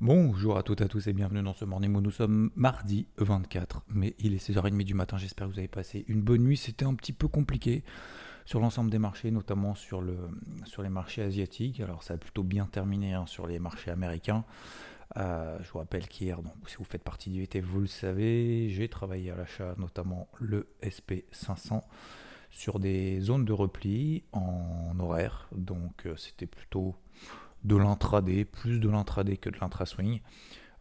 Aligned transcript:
Bonjour 0.00 0.56
à 0.56 0.62
toutes 0.62 0.80
et 0.80 0.84
à 0.84 0.88
tous 0.88 1.08
et 1.08 1.12
bienvenue 1.12 1.42
dans 1.42 1.54
ce 1.54 1.64
Morning 1.64 1.90
Moon. 1.90 2.00
Nous 2.00 2.12
sommes 2.12 2.52
mardi 2.54 3.08
24 3.16 3.82
mais 3.88 4.14
il 4.20 4.32
est 4.32 4.48
16h30 4.48 4.84
du 4.84 4.94
matin. 4.94 5.18
J'espère 5.18 5.48
que 5.48 5.52
vous 5.54 5.58
avez 5.58 5.66
passé 5.66 6.04
une 6.06 6.20
bonne 6.22 6.42
nuit. 6.42 6.56
C'était 6.56 6.84
un 6.84 6.94
petit 6.94 7.12
peu 7.12 7.26
compliqué 7.26 7.82
sur 8.44 8.60
l'ensemble 8.60 8.90
des 8.90 9.00
marchés, 9.00 9.32
notamment 9.32 9.74
sur 9.74 10.00
les 10.00 10.88
marchés 10.88 11.22
asiatiques. 11.22 11.80
Alors 11.80 12.04
ça 12.04 12.14
a 12.14 12.16
plutôt 12.16 12.44
bien 12.44 12.66
terminé 12.66 13.14
hein, 13.14 13.26
sur 13.26 13.48
les 13.48 13.58
marchés 13.58 13.90
américains. 13.90 14.44
Euh, 15.16 15.58
je 15.64 15.72
vous 15.72 15.78
rappelle 15.78 16.06
qu'hier, 16.06 16.38
si 16.68 16.76
vous 16.76 16.84
faites 16.84 17.02
partie 17.02 17.30
du 17.30 17.40
VT, 17.40 17.60
vous 17.60 17.80
le 17.80 17.88
savez, 17.88 18.68
j'ai 18.70 18.88
travaillé 18.88 19.32
à 19.32 19.34
l'achat, 19.34 19.74
notamment 19.78 20.28
le 20.38 20.68
SP500, 20.80 21.82
sur 22.50 22.78
des 22.78 23.18
zones 23.18 23.44
de 23.44 23.52
repli 23.52 24.22
en 24.30 24.96
horaire. 25.00 25.48
Donc 25.56 26.06
euh, 26.06 26.14
c'était 26.16 26.46
plutôt 26.46 26.94
de 27.64 27.76
l'intraday, 27.76 28.44
plus 28.44 28.80
de 28.80 28.88
l'intraday 28.88 29.36
que 29.36 29.50
de 29.50 29.58
l'intra-swing. 29.60 30.20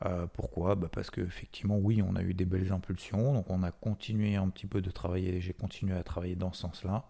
Euh, 0.06 0.28
pourquoi? 0.28 0.76
Bah 0.76 0.90
Parce 0.92 1.10
qu'effectivement, 1.10 1.78
oui, 1.78 2.04
on 2.08 2.16
a 2.16 2.22
eu 2.22 2.34
des 2.34 2.46
belles 2.46 2.72
impulsions, 2.72 3.34
donc 3.34 3.50
on 3.50 3.64
a 3.64 3.72
continué 3.72 4.36
un 4.36 4.48
petit 4.50 4.68
peu 4.68 4.82
de 4.82 4.92
travailler, 4.92 5.42
j'ai 5.42 5.54
continué 5.54 5.96
à 5.96 6.04
travailler 6.04 6.36
dans 6.36 6.52
ce 6.52 6.62
sens-là, 6.62 7.06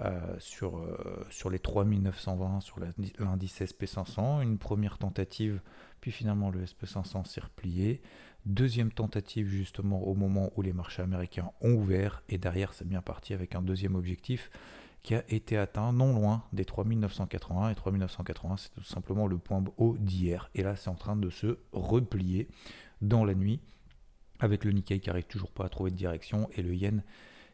euh, 0.00 0.34
sur, 0.38 0.78
euh, 0.78 1.24
sur 1.30 1.50
les 1.50 1.60
3920, 1.60 2.60
sur 2.60 2.80
l'indice 2.80 3.60
SP500, 3.60 4.42
une 4.42 4.58
première 4.58 4.98
tentative, 4.98 5.60
puis 6.00 6.10
finalement 6.10 6.50
le 6.50 6.64
SP500 6.64 7.24
s'est 7.26 7.40
replié, 7.40 8.02
deuxième 8.44 8.90
tentative 8.90 9.46
justement 9.46 10.02
au 10.02 10.14
moment 10.14 10.50
où 10.56 10.62
les 10.62 10.72
marchés 10.72 11.02
américains 11.02 11.52
ont 11.60 11.74
ouvert, 11.74 12.24
et 12.28 12.38
derrière 12.38 12.72
c'est 12.74 12.88
bien 12.88 13.02
parti 13.02 13.34
avec 13.34 13.54
un 13.54 13.62
deuxième 13.62 13.94
objectif, 13.94 14.50
qui 15.06 15.14
a 15.14 15.22
été 15.28 15.56
atteint 15.56 15.92
non 15.92 16.14
loin 16.14 16.42
des 16.52 16.64
3981. 16.64 17.70
Et 17.70 17.76
3980, 17.76 18.56
c'est 18.56 18.74
tout 18.74 18.82
simplement 18.82 19.28
le 19.28 19.38
point 19.38 19.62
haut 19.76 19.96
d'hier. 19.96 20.50
Et 20.56 20.64
là, 20.64 20.74
c'est 20.74 20.90
en 20.90 20.96
train 20.96 21.14
de 21.14 21.30
se 21.30 21.58
replier 21.72 22.48
dans 23.02 23.24
la 23.24 23.34
nuit, 23.34 23.60
avec 24.40 24.64
le 24.64 24.72
Nikkei 24.72 24.98
qui 24.98 25.08
n'arrive 25.08 25.26
toujours 25.26 25.52
pas 25.52 25.64
à 25.64 25.68
trouver 25.68 25.92
de 25.92 25.96
direction, 25.96 26.50
et 26.56 26.62
le 26.62 26.74
Yen 26.74 27.04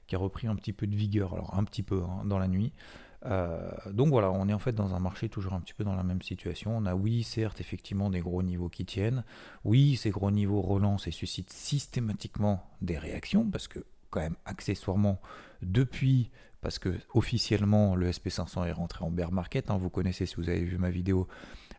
qui 0.06 0.14
a 0.14 0.19
repris 0.19 0.47
un 0.47 0.56
petit 0.56 0.72
peu 0.72 0.86
de 0.86 0.97
vigueur, 0.97 1.34
alors 1.34 1.55
un 1.55 1.64
petit 1.64 1.83
peu 1.83 2.03
hein, 2.03 2.25
dans 2.25 2.39
la 2.39 2.48
nuit. 2.48 2.72
Euh, 3.27 3.70
donc 3.91 4.09
voilà, 4.09 4.31
on 4.31 4.48
est 4.48 4.55
en 4.55 4.59
fait 4.59 4.72
dans 4.72 4.94
un 4.94 4.98
marché 4.98 5.28
toujours 5.28 5.53
un 5.53 5.61
petit 5.61 5.75
peu 5.75 5.84
dans 5.84 5.94
la 5.94 6.05
même 6.05 6.22
situation. 6.22 6.75
On 6.75 6.87
a 6.87 6.94
oui, 6.94 7.22
certes, 7.22 7.61
effectivement 7.61 8.09
des 8.09 8.20
gros 8.20 8.42
niveaux 8.42 8.70
qui 8.70 8.87
tiennent. 8.87 9.25
Oui, 9.64 9.97
ces 9.97 10.09
gros 10.09 10.31
niveaux 10.31 10.62
relancent 10.62 11.06
et 11.06 11.11
suscitent 11.11 11.53
systématiquement 11.53 12.66
des 12.81 12.97
réactions 12.97 13.44
parce 13.50 13.69
que 13.69 13.84
quand 14.09 14.20
même 14.20 14.37
accessoirement 14.47 15.20
depuis 15.61 16.31
parce 16.62 16.78
que 16.78 16.98
officiellement 17.12 17.94
le 17.94 18.10
SP500 18.10 18.66
est 18.66 18.72
rentré 18.72 19.05
en 19.05 19.10
bear 19.10 19.32
market. 19.32 19.70
Hein. 19.70 19.77
Vous 19.77 19.91
connaissez, 19.91 20.24
si 20.24 20.36
vous 20.36 20.48
avez 20.48 20.64
vu 20.64 20.78
ma 20.78 20.91
vidéo, 20.91 21.28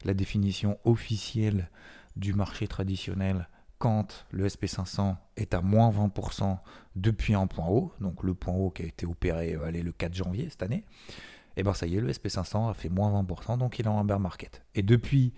la 0.04 0.14
définition 0.14 0.78
officielle 0.84 1.70
du 2.16 2.34
marché 2.34 2.68
traditionnel 2.68 3.48
quand 3.80 4.26
le 4.32 4.48
SP500 4.48 5.16
est 5.36 5.54
à 5.54 5.62
moins 5.62 5.90
20% 5.90 6.58
depuis 6.96 7.34
un 7.34 7.48
point 7.48 7.68
haut, 7.68 7.92
donc 8.00 8.24
le 8.24 8.34
point 8.34 8.54
haut 8.54 8.70
qui 8.70 8.84
a 8.84 8.86
été 8.86 9.06
opéré 9.06 9.56
euh, 9.56 9.66
allez, 9.66 9.82
le 9.82 9.92
4 9.92 10.14
janvier 10.14 10.48
cette 10.50 10.64
année, 10.64 10.86
et 11.56 11.62
eh 11.62 11.64
bien 11.64 11.74
ça 11.74 11.86
y 11.86 11.98
est, 11.98 12.00
le 12.00 12.12
SP500 12.12 12.70
a 12.70 12.74
fait 12.74 12.90
moins 12.90 13.22
20%, 13.24 13.58
donc 13.58 13.80
il 13.80 13.86
est 13.86 13.90
en 13.90 14.04
bear 14.06 14.20
market. 14.20 14.64
Et 14.74 14.84
depuis 14.84 15.34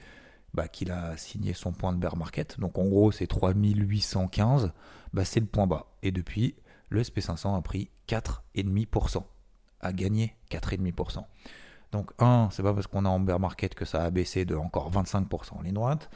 bah, 0.53 0.67
qu'il 0.67 0.91
a 0.91 1.17
signé 1.17 1.53
son 1.53 1.71
point 1.71 1.91
de 1.91 1.97
bear 1.97 2.15
market, 2.17 2.59
donc 2.59 2.77
en 2.77 2.85
gros 2.85 3.11
c'est 3.11 3.27
3815, 3.27 4.71
bah, 5.13 5.25
c'est 5.25 5.39
le 5.39 5.45
point 5.45 5.65
bas. 5.65 5.87
Et 6.03 6.11
depuis, 6.11 6.55
le 6.89 7.01
SP500 7.01 7.57
a 7.57 7.61
pris 7.61 7.89
4,5%, 8.07 9.23
a 9.81 9.93
gagné 9.93 10.35
4,5%. 10.51 11.23
Donc, 11.91 12.11
un, 12.19 12.49
c'est 12.51 12.63
pas 12.63 12.73
parce 12.73 12.87
qu'on 12.87 13.05
a 13.05 13.09
en 13.09 13.19
bear 13.19 13.39
market 13.39 13.75
que 13.75 13.85
ça 13.85 14.03
a 14.03 14.09
baissé 14.09 14.45
de 14.45 14.55
encore 14.55 14.91
25% 14.91 15.57
en 15.57 15.61
ligne 15.61 15.73
droite. 15.73 16.09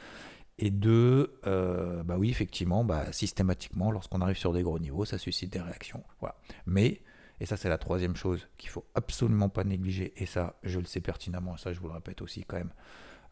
Et 0.58 0.70
deux, 0.70 1.40
euh, 1.46 2.02
bah 2.02 2.16
oui, 2.18 2.28
effectivement, 2.30 2.84
bah, 2.84 3.12
systématiquement, 3.12 3.90
lorsqu'on 3.90 4.20
arrive 4.20 4.36
sur 4.36 4.52
des 4.52 4.62
gros 4.62 4.78
niveaux, 4.78 5.04
ça 5.04 5.16
suscite 5.16 5.52
des 5.52 5.60
réactions. 5.60 6.02
Voilà. 6.20 6.36
Mais, 6.66 7.00
et 7.40 7.46
ça 7.46 7.56
c'est 7.56 7.70
la 7.70 7.78
troisième 7.78 8.14
chose 8.14 8.46
qu'il 8.58 8.68
faut 8.68 8.84
absolument 8.94 9.48
pas 9.48 9.64
négliger, 9.64 10.12
et 10.22 10.26
ça 10.26 10.58
je 10.62 10.78
le 10.78 10.84
sais 10.84 11.00
pertinemment, 11.00 11.54
et 11.54 11.58
ça 11.58 11.72
je 11.72 11.80
vous 11.80 11.88
le 11.88 11.94
répète 11.94 12.20
aussi 12.20 12.44
quand 12.44 12.58
même 12.58 12.74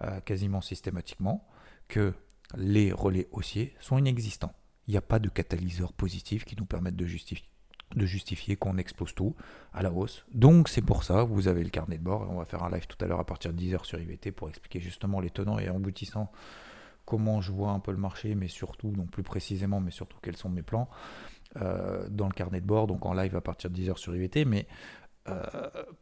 euh, 0.05 0.21
quasiment 0.21 0.62
systématiquement, 0.62 1.47
que 1.88 2.15
les 2.56 2.93
relais 2.93 3.28
haussiers 3.31 3.75
sont 3.78 3.99
inexistants 3.99 4.55
il 4.88 4.93
n'y 4.93 4.97
a 4.97 5.03
pas 5.03 5.19
de 5.19 5.28
catalyseur 5.28 5.93
positif 5.93 6.44
qui 6.44 6.56
nous 6.56 6.65
permette 6.65 6.97
de 6.97 7.06
justifier 7.06 7.47
de 7.94 8.06
justifier 8.06 8.56
qu'on 8.56 8.76
explose 8.76 9.15
tout 9.15 9.34
à 9.72 9.82
la 9.82 9.91
hausse. 9.91 10.25
Donc 10.32 10.69
c'est 10.69 10.82
pour 10.82 11.04
ça, 11.04 11.25
vous 11.25 11.49
avez 11.49 11.65
le 11.65 11.71
carnet 11.71 11.99
de 11.99 12.03
bord, 12.03 12.25
et 12.25 12.26
on 12.28 12.38
va 12.38 12.44
faire 12.44 12.62
un 12.62 12.71
live 12.71 12.87
tout 12.87 13.03
à 13.04 13.09
l'heure 13.09 13.21
à 13.21 13.25
partir 13.25 13.53
de 13.53 13.60
10h 13.60 13.84
sur 13.84 13.99
IVT 13.99 14.32
pour 14.32 14.49
expliquer 14.49 14.81
justement 14.81 15.21
les 15.21 15.31
tenants 15.31 15.59
et 15.59 15.69
aboutissants, 15.69 16.31
comment 17.04 17.41
je 17.41 17.53
vois 17.53 17.71
un 17.71 17.81
peu 17.81 17.91
le 17.91 17.99
marché, 17.99 18.34
mais 18.34 18.49
surtout, 18.49 18.91
donc 18.91 19.10
plus 19.10 19.22
précisément, 19.22 19.81
mais 19.81 19.91
surtout 19.91 20.19
quels 20.22 20.37
sont 20.37 20.50
mes 20.50 20.62
plans 20.62 20.88
euh, 21.56 22.06
dans 22.10 22.26
le 22.26 22.34
carnet 22.34 22.60
de 22.60 22.66
bord, 22.66 22.87
donc 22.87 23.06
en 23.06 23.15
live 23.15 23.34
à 23.34 23.41
partir 23.41 23.71
de 23.71 23.76
10h 23.76 23.97
sur 23.97 24.15
IVT, 24.15 24.44
mais 24.44 24.66
euh, 25.28 25.43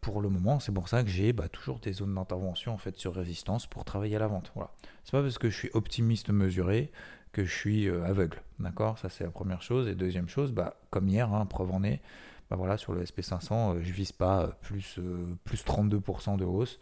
pour 0.00 0.20
le 0.20 0.28
moment, 0.28 0.60
c'est 0.60 0.72
pour 0.72 0.88
ça 0.88 1.02
que 1.02 1.08
j'ai 1.08 1.32
bah, 1.32 1.48
toujours 1.48 1.78
des 1.78 1.92
zones 1.92 2.14
d'intervention 2.14 2.72
en 2.72 2.78
fait 2.78 2.96
sur 2.96 3.14
résistance 3.14 3.66
pour 3.66 3.84
travailler 3.84 4.16
à 4.16 4.18
la 4.18 4.28
vente. 4.28 4.52
Voilà. 4.54 4.70
C'est 5.04 5.12
pas 5.12 5.22
parce 5.22 5.38
que 5.38 5.50
je 5.50 5.56
suis 5.56 5.70
optimiste 5.74 6.30
mesuré 6.30 6.90
que 7.36 7.44
je 7.44 7.54
suis 7.54 7.86
euh, 7.86 8.02
aveugle. 8.06 8.40
D'accord? 8.58 8.98
Ça, 8.98 9.10
c'est 9.10 9.24
la 9.24 9.30
première 9.30 9.60
chose. 9.60 9.88
Et 9.88 9.94
deuxième 9.94 10.26
chose, 10.26 10.52
bah, 10.52 10.74
comme 10.88 11.06
hier, 11.06 11.34
hein, 11.34 11.44
preuve 11.44 11.70
en 11.70 11.84
est, 11.84 12.00
bah, 12.48 12.56
voilà, 12.56 12.78
sur 12.78 12.94
le 12.94 13.04
SP500, 13.04 13.76
euh, 13.76 13.82
je 13.82 13.92
vise 13.92 14.12
pas 14.12 14.44
euh, 14.44 14.46
plus, 14.62 14.98
plus 15.44 15.62
32% 15.62 16.38
de 16.38 16.46
hausse. 16.46 16.80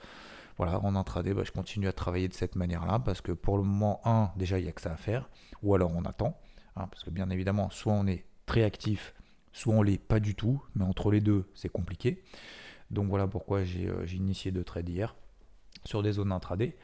Voilà, 0.56 0.78
en 0.84 0.94
intraday, 0.94 1.34
bah, 1.34 1.42
je 1.44 1.50
continue 1.50 1.88
à 1.88 1.92
travailler 1.92 2.28
de 2.28 2.34
cette 2.34 2.54
manière-là 2.54 3.00
parce 3.00 3.20
que 3.20 3.32
pour 3.32 3.59
le 3.59 3.65
moment, 3.65 4.00
un, 4.04 4.31
déjà, 4.37 4.60
il 4.60 4.62
n'y 4.62 4.69
a 4.69 4.72
que 4.72 4.81
ça 4.81 4.92
à 4.92 4.97
faire. 4.97 5.28
Ou 5.65 5.75
alors 5.75 5.91
on 5.92 6.04
attend. 6.04 6.38
Hein, 6.76 6.86
parce 6.88 7.03
que 7.03 7.10
bien 7.10 7.31
évidemment, 7.31 7.69
soit 7.71 7.92
on 7.92 8.06
est 8.06 8.25
très 8.47 8.62
actif, 8.62 9.12
soit 9.53 9.75
on 9.75 9.82
l'est 9.82 9.98
pas 9.98 10.21
du 10.21 10.36
tout. 10.36 10.62
Mais 10.76 10.84
entre 10.84 11.10
les 11.10 11.21
deux, 11.21 11.50
c'est 11.54 11.69
compliqué. 11.69 12.22
Donc 12.92 13.09
voilà 13.09 13.26
pourquoi 13.26 13.65
j'ai 13.65 13.91
initié 14.12 14.53
deux 14.53 14.62
trades 14.62 14.88
hier 14.88 15.16
sur 15.84 16.04
des 16.04 16.12
zones 16.12 16.31
intraday. 16.31 16.76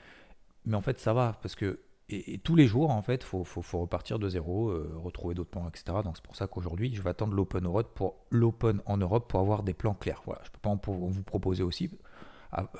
Mais 0.66 0.74
en 0.74 0.80
fait, 0.80 0.98
ça 0.98 1.12
va 1.12 1.38
parce 1.40 1.54
que 1.54 1.78
et, 2.10 2.38
tous 2.38 2.56
les 2.56 2.66
jours, 2.66 2.90
en 2.90 3.02
fait, 3.02 3.22
il 3.22 3.44
faut, 3.44 3.80
repartir 3.80 4.18
de 4.18 4.28
zéro, 4.28 4.68
euh, 4.68 4.92
retrouver 4.96 5.34
d'autres 5.34 5.50
plans, 5.50 5.68
etc. 5.68 5.98
Donc 6.04 6.16
c'est 6.16 6.24
pour 6.24 6.36
ça 6.36 6.46
qu'aujourd'hui, 6.46 6.94
je 6.94 7.02
vais 7.02 7.10
attendre 7.10 7.34
l'Open 7.34 7.68
pour 7.94 8.16
l'Open 8.30 8.80
en 8.86 8.96
Europe 8.96 9.28
pour 9.28 9.40
avoir 9.40 9.62
des 9.62 9.74
plans 9.74 9.94
clairs. 9.94 10.22
Voilà, 10.24 10.40
je 10.44 10.48
ne 10.48 10.52
peux 10.52 10.58
pas 10.60 10.70
en 10.70 11.08
vous 11.08 11.22
proposer 11.22 11.62
aussi 11.62 11.90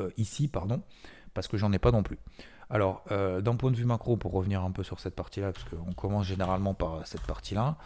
euh, 0.01 0.11
ici, 0.17 0.49
pardon, 0.49 0.83
parce 1.33 1.49
que 1.49 1.57
j'en 1.57 1.73
ai 1.73 1.79
pas 1.79 1.93
non 1.93 2.03
plus. 2.03 2.19
Alors, 2.73 3.05
euh, 3.11 3.41
d'un 3.41 3.57
point 3.57 3.73
de 3.73 3.77
vue 3.77 3.85
macro, 3.85 4.17
pour 4.17 4.31
revenir 4.33 4.63
un 4.63 4.71
peu 4.71 4.85
sur 4.85 5.01
cette 5.01 5.17
partie-là, 5.17 5.53
parce 5.53 5.65
qu'on 5.65 5.93
commence 5.93 6.27
généralement 6.27 6.73
par 6.73 7.05
cette 7.05 7.23
partie-là, 7.23 7.77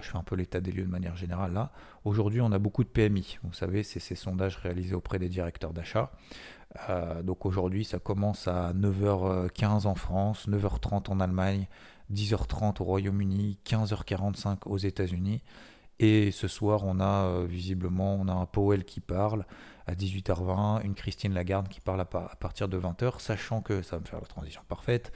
je 0.00 0.10
fais 0.10 0.18
un 0.18 0.22
peu 0.22 0.36
l'état 0.36 0.60
des 0.60 0.72
lieux 0.72 0.84
de 0.84 0.90
manière 0.90 1.16
générale 1.16 1.54
là. 1.54 1.72
Aujourd'hui, 2.04 2.42
on 2.42 2.52
a 2.52 2.58
beaucoup 2.58 2.84
de 2.84 2.88
PMI. 2.88 3.38
Vous 3.42 3.54
savez, 3.54 3.82
c'est 3.82 4.00
ces 4.00 4.14
sondages 4.14 4.56
réalisés 4.56 4.94
auprès 4.94 5.18
des 5.18 5.30
directeurs 5.30 5.72
d'achat. 5.72 6.12
Euh, 6.88 7.22
donc 7.22 7.46
aujourd'hui, 7.46 7.84
ça 7.84 7.98
commence 7.98 8.48
à 8.48 8.72
9h15 8.74 9.86
en 9.86 9.94
France, 9.94 10.48
9h30 10.48 11.10
en 11.10 11.20
Allemagne, 11.20 11.66
10h30 12.12 12.82
au 12.82 12.84
Royaume-Uni, 12.84 13.58
15h45 13.64 14.58
aux 14.66 14.78
États-Unis. 14.78 15.42
Et 15.98 16.30
ce 16.30 16.46
soir, 16.46 16.82
on 16.84 17.00
a 17.00 17.24
euh, 17.24 17.46
visiblement 17.48 18.20
un 18.28 18.46
Powell 18.46 18.84
qui 18.84 19.00
parle 19.00 19.46
à 19.86 19.94
18h20, 19.94 20.84
une 20.84 20.94
Christine 20.94 21.32
Lagarde 21.32 21.68
qui 21.68 21.80
parle 21.80 22.00
à, 22.00 22.04
partir 22.04 22.68
de 22.68 22.78
20h, 22.78 23.20
sachant 23.20 23.62
que 23.62 23.82
ça 23.82 23.96
va 23.96 24.00
me 24.00 24.06
faire 24.06 24.20
la 24.20 24.26
transition 24.26 24.60
parfaite. 24.68 25.12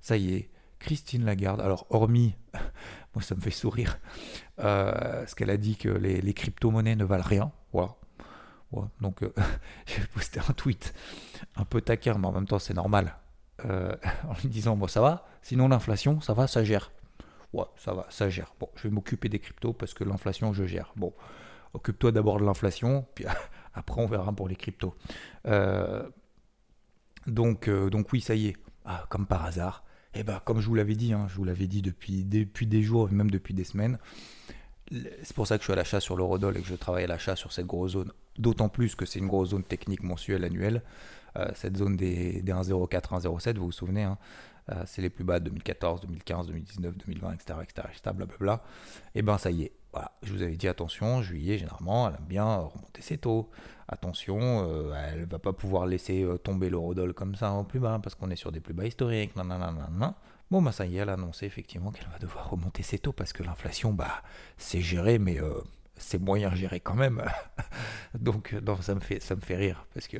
Ça 0.00 0.16
y 0.16 0.34
est, 0.34 0.50
Christine 0.80 1.24
Lagarde, 1.24 1.60
alors 1.60 1.86
hormis, 1.90 2.34
moi 3.14 3.22
ça 3.22 3.34
me 3.34 3.40
fait 3.40 3.50
sourire, 3.50 3.98
euh, 4.58 5.24
ce 5.26 5.34
qu'elle 5.34 5.50
a 5.50 5.56
dit 5.56 5.76
que 5.76 5.88
les, 5.88 6.20
les 6.20 6.34
crypto-monnaies 6.34 6.96
ne 6.96 7.04
valent 7.04 7.24
rien. 7.24 7.52
Voilà, 7.72 7.94
donc 9.00 9.22
euh, 9.22 9.32
j'ai 9.86 10.02
posté 10.14 10.40
un 10.40 10.52
tweet 10.52 10.94
un 11.56 11.64
peu 11.64 11.80
taquin, 11.80 12.16
mais 12.18 12.26
en 12.26 12.32
même 12.32 12.46
temps 12.46 12.58
c'est 12.58 12.74
normal, 12.74 13.16
euh, 13.64 13.94
en 14.28 14.34
lui 14.42 14.48
disant 14.48 14.76
bon 14.76 14.88
ça 14.88 15.00
va, 15.00 15.26
sinon 15.42 15.68
l'inflation 15.68 16.20
ça 16.20 16.34
va, 16.34 16.46
ça 16.46 16.64
gère. 16.64 16.90
Ouais, 17.52 17.66
ça 17.76 17.94
va, 17.94 18.06
ça 18.10 18.28
gère. 18.28 18.52
Bon, 18.58 18.68
je 18.74 18.88
vais 18.88 18.90
m'occuper 18.90 19.28
des 19.28 19.38
cryptos 19.38 19.72
parce 19.72 19.94
que 19.94 20.02
l'inflation 20.02 20.52
je 20.52 20.64
gère. 20.66 20.92
Bon, 20.96 21.12
occupe-toi 21.72 22.10
d'abord 22.12 22.40
de 22.40 22.44
l'inflation, 22.44 23.06
puis 23.14 23.24
après 23.74 24.00
on 24.02 24.06
verra 24.06 24.32
pour 24.32 24.48
les 24.48 24.56
cryptos. 24.56 24.94
Euh, 25.46 26.02
Donc, 27.26 27.68
euh, 27.68 27.90
donc 27.90 28.12
oui, 28.12 28.20
ça 28.20 28.34
y 28.34 28.48
est, 28.48 28.56
ah, 28.84 29.06
comme 29.08 29.26
par 29.26 29.44
hasard. 29.44 29.84
Et 30.14 30.22
ben, 30.24 30.40
comme 30.44 30.60
je 30.60 30.66
vous 30.68 30.74
l'avais 30.74 30.94
dit, 30.94 31.12
hein, 31.12 31.26
je 31.28 31.36
vous 31.36 31.44
l'avais 31.44 31.66
dit 31.66 31.82
depuis, 31.82 32.24
depuis 32.24 32.66
des 32.66 32.82
jours, 32.82 33.10
même 33.10 33.30
depuis 33.30 33.54
des 33.54 33.64
semaines, 33.64 33.98
c'est 34.90 35.34
pour 35.34 35.46
ça 35.46 35.56
que 35.56 35.62
je 35.62 35.66
suis 35.66 35.72
à 35.72 35.76
l'achat 35.76 36.00
sur 36.00 36.16
l'eurodoll 36.16 36.56
et 36.56 36.60
que 36.60 36.68
je 36.68 36.74
travaille 36.74 37.04
à 37.04 37.06
l'achat 37.06 37.36
sur 37.36 37.52
cette 37.52 37.66
grosse 37.66 37.92
zone. 37.92 38.12
D'autant 38.38 38.68
plus 38.68 38.94
que 38.94 39.06
c'est 39.06 39.18
une 39.18 39.28
grosse 39.28 39.50
zone 39.50 39.62
technique 39.62 40.02
mensuelle, 40.02 40.44
annuelle. 40.44 40.82
Euh, 41.36 41.48
cette 41.54 41.76
zone 41.76 41.96
des, 41.96 42.42
des 42.42 42.52
1,04, 42.52 43.20
1,07, 43.20 43.56
vous 43.56 43.66
vous 43.66 43.72
souvenez, 43.72 44.04
hein, 44.04 44.18
euh, 44.70 44.82
c'est 44.86 45.02
les 45.02 45.10
plus 45.10 45.24
bas 45.24 45.40
de 45.40 45.46
2014, 45.46 46.02
2015, 46.02 46.46
2019, 46.46 46.96
2020, 46.98 47.32
etc. 47.32 47.58
etc., 47.62 47.88
etc. 47.90 48.10
blablabla. 48.14 48.62
Et 49.14 49.22
ben 49.22 49.36
ça 49.38 49.50
y 49.50 49.64
est. 49.64 49.72
Voilà, 49.92 50.12
je 50.22 50.32
vous 50.32 50.42
avais 50.42 50.56
dit 50.56 50.66
attention, 50.66 51.22
juillet 51.22 51.58
généralement, 51.58 52.08
elle 52.08 52.14
aime 52.14 52.26
bien 52.26 52.56
remonter 52.56 53.00
ses 53.00 53.18
taux. 53.18 53.50
Attention, 53.86 54.38
euh, 54.68 54.92
elle 54.94 55.26
va 55.26 55.38
pas 55.38 55.52
pouvoir 55.52 55.86
laisser 55.86 56.26
tomber 56.42 56.70
l'eurodoll 56.70 57.14
comme 57.14 57.36
ça 57.36 57.52
en 57.52 57.64
plus 57.64 57.78
bas 57.78 58.00
parce 58.02 58.16
qu'on 58.16 58.30
est 58.30 58.36
sur 58.36 58.50
des 58.50 58.60
plus 58.60 58.74
bas 58.74 58.86
historiques. 58.86 59.32
Bon, 60.50 60.62
bah 60.62 60.72
ça 60.72 60.86
y 60.86 60.96
est, 60.96 61.00
elle 61.00 61.10
a 61.10 61.12
annoncé 61.12 61.46
effectivement 61.46 61.92
qu'elle 61.92 62.08
va 62.08 62.18
devoir 62.18 62.50
remonter 62.50 62.82
ses 62.82 62.98
taux 62.98 63.12
parce 63.12 63.32
que 63.32 63.42
l'inflation, 63.42 63.92
bah, 63.92 64.22
c'est 64.56 64.80
géré, 64.80 65.18
mais 65.18 65.38
c'est 65.96 66.20
moyen 66.20 66.54
géré 66.54 66.80
quand 66.80 66.94
même. 66.94 67.22
Donc, 68.18 68.54
ça 68.80 68.94
me 68.94 69.00
fait, 69.00 69.20
ça 69.22 69.34
me 69.34 69.40
fait 69.40 69.56
rire 69.56 69.86
parce 69.94 70.08
que 70.08 70.18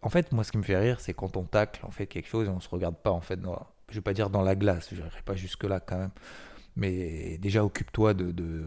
en 0.00 0.08
fait, 0.08 0.32
moi, 0.32 0.44
ce 0.44 0.52
qui 0.52 0.58
me 0.58 0.62
fait 0.62 0.78
rire, 0.78 1.00
c'est 1.00 1.14
quand 1.14 1.36
on 1.36 1.44
tacle 1.44 1.84
en 1.84 1.90
fait 1.90 2.06
quelque 2.06 2.28
chose 2.28 2.46
et 2.46 2.50
on 2.50 2.60
se 2.60 2.68
regarde 2.68 2.96
pas 2.96 3.10
en 3.10 3.20
fait. 3.20 3.36
Dans, 3.36 3.66
je 3.88 3.96
vais 3.96 4.00
pas 4.00 4.14
dire 4.14 4.30
dans 4.30 4.42
la 4.42 4.56
glace, 4.56 4.88
je 4.92 5.02
n'irai 5.02 5.22
pas 5.24 5.34
jusque 5.34 5.64
là 5.64 5.80
quand 5.80 5.98
même. 5.98 6.10
Mais 6.74 7.36
déjà, 7.36 7.64
occupe-toi 7.64 8.14
de, 8.14 8.30
de, 8.30 8.64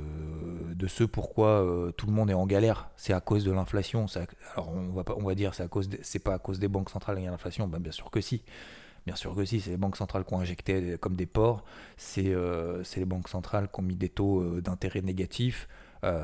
de, 0.76 0.88
ce 0.88 1.04
pourquoi 1.04 1.64
euh, 1.64 1.92
tout 1.92 2.06
le 2.06 2.12
monde 2.12 2.30
est 2.30 2.36
en 2.36 2.46
galère. 2.46 2.92
C'est 2.98 3.14
à 3.14 3.20
cause 3.20 3.44
de 3.44 3.52
l'inflation. 3.52 4.06
Alors, 4.54 4.70
on 4.70 4.94
va, 4.94 5.04
pas, 5.04 5.16
on 5.18 5.24
va 5.24 5.34
dire 5.34 5.56
c'est 5.56 5.64
à 5.64 5.68
cause, 5.68 5.90
c'est 6.04 6.20
pas 6.20 6.36
à 6.36 6.40
cause 6.40 6.60
des 6.60 6.68
banques 6.68 6.92
centrales 6.92 7.18
a 7.18 7.22
l'inflation. 7.22 7.68
Ben, 7.68 7.80
bien 7.80 7.92
sûr 7.92 8.12
que 8.12 8.22
si. 8.22 8.44
Bien 9.08 9.16
sûr 9.16 9.36
que 9.36 9.46
si, 9.46 9.60
c'est 9.60 9.72
les 9.72 9.78
banques 9.78 9.98
centrales 9.98 10.24
qui 10.24 10.34
ont 10.34 10.40
injecté 10.40 10.98
comme 11.00 11.16
des 11.16 11.28
porcs, 11.28 11.64
c'est 11.98 12.28
euh, 12.28 12.84
les 12.96 13.06
banques 13.06 13.28
centrales 13.28 13.70
qui 13.72 13.80
ont 13.80 13.84
mis 13.84 13.96
des 13.96 14.10
taux 14.10 14.42
euh, 14.42 14.62
d'intérêt 14.62 15.02
négatifs. 15.02 15.68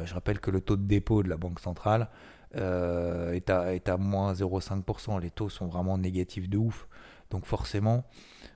Je 0.06 0.14
rappelle 0.14 0.40
que 0.40 0.52
le 0.52 0.62
taux 0.62 0.78
de 0.78 0.84
dépôt 0.84 1.24
de 1.24 1.30
la 1.30 1.38
banque 1.38 1.60
centrale, 1.60 2.10
euh, 2.58 3.32
est, 3.32 3.50
à, 3.50 3.74
est 3.74 3.88
à 3.88 3.98
moins 3.98 4.34
0,5%. 4.34 5.22
Les 5.22 5.32
taux 5.32 5.50
sont 5.50 5.68
vraiment 5.68 5.98
négatifs 5.98 6.50
de 6.50 6.58
ouf. 6.58 6.88
Donc 7.30 7.46
forcément, 7.46 8.04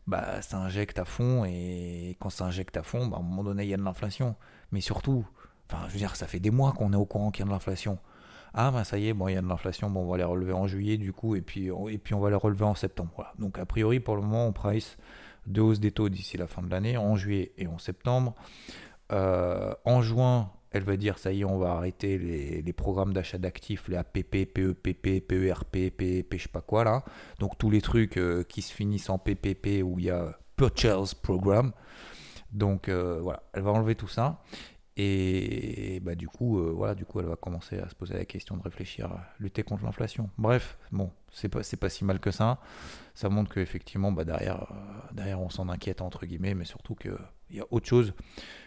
bah, 0.05 0.41
ça 0.41 0.57
injecte 0.57 0.99
à 0.99 1.05
fond. 1.05 1.45
Et 1.45 2.17
quand 2.19 2.29
ça 2.29 2.45
injecte 2.45 2.75
à 2.77 2.83
fond, 2.83 3.07
bah, 3.07 3.17
à 3.17 3.19
un 3.21 3.23
moment 3.23 3.43
donné, 3.43 3.63
il 3.63 3.69
y 3.69 3.73
a 3.73 3.77
de 3.77 3.83
l'inflation. 3.83 4.35
Mais 4.71 4.81
surtout, 4.81 5.25
enfin, 5.69 5.83
je 5.87 5.93
veux 5.93 5.99
dire, 5.99 6.15
ça 6.15 6.27
fait 6.27 6.41
des 6.41 6.51
mois 6.51 6.73
qu'on 6.73 6.91
est 6.91 6.97
au 6.97 7.05
courant 7.05 7.31
qu'il 7.31 7.45
y 7.45 7.47
a 7.47 7.47
de 7.47 7.53
l'inflation. 7.53 7.99
Ah 8.57 8.71
bah 8.71 8.85
ça 8.85 8.97
y 8.97 9.09
est, 9.09 9.13
bon, 9.13 9.27
il 9.27 9.33
y 9.33 9.37
a 9.37 9.41
de 9.41 9.47
l'inflation, 9.49 9.89
bon, 9.89 10.01
on 10.01 10.07
va 10.07 10.15
les 10.15 10.23
relever 10.23 10.53
en 10.53 10.65
juillet 10.65 10.95
du 10.95 11.11
coup, 11.11 11.35
et 11.35 11.41
puis, 11.41 11.67
et 11.89 11.97
puis 11.97 12.13
on 12.13 12.21
va 12.21 12.29
les 12.29 12.37
relever 12.37 12.63
en 12.63 12.73
septembre. 12.73 13.33
Donc 13.37 13.59
a 13.59 13.65
priori, 13.65 13.99
pour 13.99 14.15
le 14.15 14.21
moment, 14.21 14.47
on 14.47 14.53
price 14.53 14.95
deux 15.45 15.61
hausses 15.61 15.81
des 15.81 15.91
taux 15.91 16.07
d'ici 16.07 16.37
la 16.37 16.47
fin 16.47 16.61
de 16.61 16.71
l'année, 16.71 16.95
en 16.95 17.17
juillet 17.17 17.51
et 17.57 17.67
en 17.67 17.79
septembre. 17.79 18.33
Euh, 19.11 19.73
en 19.83 20.01
juin, 20.01 20.51
elle 20.75 20.83
va 20.83 20.97
dire 20.97 21.17
ça 21.17 21.31
y 21.31 21.41
est, 21.41 21.45
on 21.45 21.57
va 21.57 21.71
arrêter 21.71 22.17
les, 22.17 22.73
programmes 22.73 23.13
d'achat 23.13 23.37
d'actifs, 23.37 23.87
les 23.87 23.95
APP, 23.95 24.45
PEPP, 24.45 25.25
PERP, 25.25 25.71
PEP, 25.71 26.33
je 26.33 26.43
sais 26.43 26.49
pas 26.49 26.61
quoi 26.61 26.83
là. 26.83 27.03
Donc 27.39 27.57
tous 27.57 27.69
les 27.69 27.79
trucs 27.81 28.17
euh, 28.17 28.43
qui 28.43 28.61
se 28.61 28.73
finissent 28.73 29.09
en 29.09 29.17
PPP 29.17 29.83
où 29.83 29.97
il 29.99 30.05
y 30.05 30.09
a 30.09 30.37
Purchase 30.57 31.13
Program. 31.13 31.71
Donc 32.51 32.89
euh, 32.89 33.19
voilà, 33.21 33.43
elle 33.53 33.63
va 33.63 33.71
enlever 33.71 33.95
tout 33.95 34.09
ça. 34.09 34.41
Et 34.97 35.99
bah, 36.03 36.15
du, 36.15 36.27
coup, 36.27 36.59
euh, 36.59 36.71
voilà, 36.73 36.95
du 36.95 37.05
coup, 37.05 37.19
elle 37.19 37.25
va 37.25 37.35
commencer 37.35 37.79
à 37.79 37.89
se 37.89 37.95
poser 37.95 38.13
la 38.13 38.25
question 38.25 38.55
de 38.55 38.61
réfléchir 38.61 39.07
à 39.11 39.25
lutter 39.39 39.63
contre 39.63 39.83
l'inflation. 39.83 40.29
Bref, 40.37 40.77
bon, 40.91 41.11
c'est 41.31 41.49
pas, 41.49 41.89
si 41.89 42.05
mal 42.05 42.19
que 42.19 42.31
ça. 42.31 42.59
Ça 43.13 43.27
montre 43.27 43.53
qu'effectivement, 43.53 44.13
bah, 44.13 44.23
derrière, 44.23 44.67
on 45.41 45.49
s'en 45.49 45.67
inquiète, 45.67 46.01
entre 46.01 46.25
guillemets, 46.25 46.53
mais 46.53 46.63
surtout 46.63 46.95
qu'il 46.95 47.17
y 47.51 47.59
a 47.59 47.65
autre 47.71 47.87
chose 47.87 48.13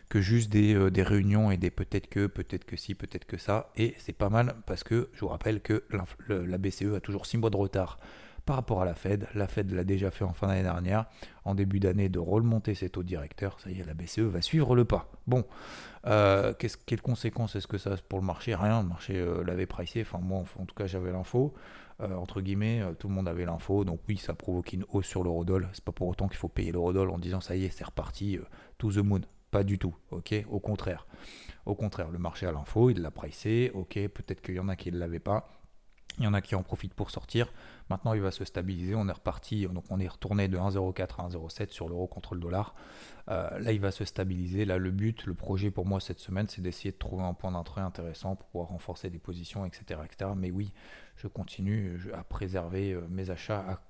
que 0.08 0.20
juste 0.20 0.50
des, 0.50 0.74
euh, 0.74 0.90
des 0.90 1.02
réunions 1.02 1.50
et 1.50 1.56
des 1.56 1.70
peut-être 1.70 2.08
que, 2.08 2.26
peut-être 2.26 2.64
que 2.64 2.76
si, 2.76 2.94
peut-être 2.94 3.26
que 3.26 3.36
ça. 3.36 3.70
Et 3.76 3.94
c'est 3.98 4.12
pas 4.12 4.28
mal 4.30 4.54
parce 4.66 4.84
que 4.84 5.10
je 5.12 5.20
vous 5.20 5.28
rappelle 5.28 5.60
que 5.60 5.84
la 6.28 6.58
BCE 6.58 6.94
a 6.96 7.00
toujours 7.00 7.26
6 7.26 7.38
mois 7.38 7.50
de 7.50 7.56
retard 7.56 7.98
par 8.46 8.56
rapport 8.56 8.80
à 8.80 8.86
la 8.86 8.94
Fed. 8.94 9.28
La 9.34 9.46
Fed 9.46 9.70
l'a 9.72 9.84
déjà 9.84 10.10
fait 10.10 10.24
en 10.24 10.32
fin 10.32 10.46
d'année 10.46 10.62
dernière, 10.62 11.04
en 11.44 11.54
début 11.54 11.80
d'année, 11.80 12.08
de 12.08 12.18
remonter 12.18 12.74
ses 12.74 12.88
taux 12.88 13.02
directeurs. 13.02 13.60
Ça 13.60 13.70
y 13.70 13.78
est, 13.78 13.84
la 13.84 13.92
BCE 13.92 14.20
va 14.20 14.40
suivre 14.40 14.74
le 14.74 14.86
pas. 14.86 15.10
Bon, 15.26 15.44
euh, 16.06 16.54
quelles 16.54 17.02
conséquences 17.02 17.56
est-ce 17.56 17.66
que 17.66 17.76
ça 17.76 17.92
a 17.92 17.96
pour 17.98 18.18
le 18.18 18.24
marché? 18.24 18.54
Rien, 18.54 18.80
le 18.80 18.88
marché 18.88 19.18
euh, 19.18 19.44
l'avait 19.44 19.66
pricé. 19.66 20.00
Enfin, 20.00 20.18
moi, 20.22 20.44
en 20.58 20.64
tout 20.64 20.74
cas, 20.74 20.86
j'avais 20.86 21.12
l'info. 21.12 21.52
entre 22.00 22.40
guillemets, 22.40 22.80
tout 22.98 23.08
le 23.08 23.14
monde 23.14 23.28
avait 23.28 23.44
l'info. 23.44 23.84
Donc 23.84 24.00
oui, 24.08 24.16
ça 24.16 24.32
provoque 24.32 24.72
une 24.72 24.86
hausse 24.92 25.06
sur 25.06 25.22
l'eurodoll. 25.22 25.68
C'est 25.74 25.84
pas 25.84 25.92
pour 25.92 26.08
autant 26.08 26.26
qu'il 26.28 26.38
faut 26.38 26.48
payer 26.48 26.72
l'eurodoll 26.72 27.10
en 27.10 27.18
disant 27.18 27.42
ça 27.42 27.54
y 27.54 27.66
est, 27.66 27.70
c'est 27.70 27.84
reparti, 27.84 28.38
to 28.78 28.90
the 28.90 28.98
moon. 29.04 29.20
Pas 29.50 29.64
du 29.64 29.78
tout, 29.78 29.94
ok 30.10 30.34
Au 30.50 30.60
contraire. 30.60 31.06
Au 31.64 31.74
contraire, 31.74 32.10
le 32.10 32.18
marché 32.18 32.46
a 32.46 32.52
l'info, 32.52 32.90
il 32.90 33.00
l'a 33.00 33.10
pricé, 33.10 33.70
ok 33.74 34.08
Peut-être 34.08 34.40
qu'il 34.40 34.54
y 34.54 34.60
en 34.60 34.68
a 34.68 34.76
qui 34.76 34.92
ne 34.92 34.98
l'avaient 34.98 35.18
pas. 35.20 35.50
Il 36.18 36.24
y 36.24 36.26
en 36.26 36.34
a 36.34 36.40
qui 36.40 36.54
en 36.56 36.62
profitent 36.62 36.94
pour 36.94 37.10
sortir. 37.10 37.52
Maintenant, 37.90 38.12
il 38.12 38.20
va 38.20 38.32
se 38.32 38.44
stabiliser. 38.44 38.94
On 38.96 39.08
est 39.08 39.12
reparti, 39.12 39.66
donc 39.66 39.84
on 39.90 40.00
est 40.00 40.08
retourné 40.08 40.48
de 40.48 40.58
1,04 40.58 41.20
à 41.20 41.28
1,07 41.28 41.70
sur 41.70 41.88
l'euro 41.88 42.08
contre 42.08 42.34
le 42.34 42.40
dollar. 42.40 42.74
Euh, 43.30 43.58
là, 43.60 43.72
il 43.72 43.80
va 43.80 43.92
se 43.92 44.04
stabiliser. 44.04 44.64
Là, 44.64 44.78
le 44.78 44.90
but, 44.90 45.26
le 45.26 45.34
projet 45.34 45.70
pour 45.70 45.86
moi 45.86 46.00
cette 46.00 46.18
semaine, 46.18 46.48
c'est 46.48 46.60
d'essayer 46.60 46.90
de 46.90 46.98
trouver 46.98 47.22
un 47.22 47.34
point 47.34 47.52
d'entrée 47.52 47.82
intéressant 47.82 48.34
pour 48.34 48.48
pouvoir 48.48 48.70
renforcer 48.70 49.10
des 49.10 49.20
positions, 49.20 49.64
etc., 49.64 50.00
etc. 50.04 50.32
Mais 50.36 50.50
oui, 50.50 50.72
je 51.16 51.28
continue 51.28 52.00
à 52.14 52.24
préserver 52.24 52.94
euh, 52.94 53.06
mes 53.08 53.30
achats, 53.30 53.80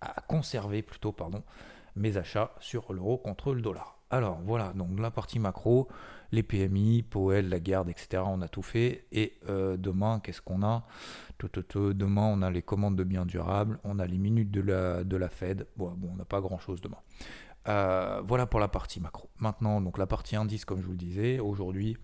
à, 0.00 0.16
à 0.16 0.20
conserver 0.22 0.80
plutôt, 0.82 1.12
pardon, 1.12 1.42
mes 1.94 2.16
achats 2.16 2.54
sur 2.58 2.92
l'euro 2.94 3.18
contre 3.18 3.52
le 3.52 3.60
dollar. 3.60 3.98
Alors 4.14 4.38
voilà, 4.44 4.72
donc 4.76 5.00
la 5.00 5.10
partie 5.10 5.40
macro, 5.40 5.88
les 6.30 6.44
PMI, 6.44 7.02
Powell, 7.02 7.48
la 7.48 7.58
garde, 7.58 7.88
etc. 7.88 8.22
On 8.24 8.42
a 8.42 8.48
tout 8.48 8.62
fait. 8.62 9.06
Et 9.10 9.40
euh, 9.48 9.76
demain, 9.76 10.20
qu'est-ce 10.22 10.40
qu'on 10.40 10.62
a? 10.62 10.84
Demain, 11.74 12.22
on 12.22 12.40
a 12.40 12.48
les 12.48 12.62
commandes 12.62 12.94
de 12.94 13.02
biens 13.02 13.26
durables, 13.26 13.80
on 13.82 13.98
a 13.98 14.06
les 14.06 14.18
minutes 14.18 14.52
de 14.52 14.60
la, 14.60 15.02
de 15.02 15.16
la 15.16 15.28
Fed. 15.28 15.66
Bon, 15.76 15.90
bon 15.96 16.10
on 16.12 16.16
n'a 16.16 16.24
pas 16.24 16.40
grand-chose 16.40 16.80
demain. 16.80 16.98
Euh, 17.66 18.22
voilà 18.24 18.46
pour 18.46 18.60
la 18.60 18.68
partie 18.68 19.00
macro. 19.00 19.30
Maintenant, 19.40 19.80
donc 19.80 19.98
la 19.98 20.06
partie 20.06 20.36
indice, 20.36 20.64
comme 20.64 20.80
je 20.80 20.86
vous 20.86 20.92
le 20.92 20.98
disais, 20.98 21.40
aujourd'hui, 21.40 21.96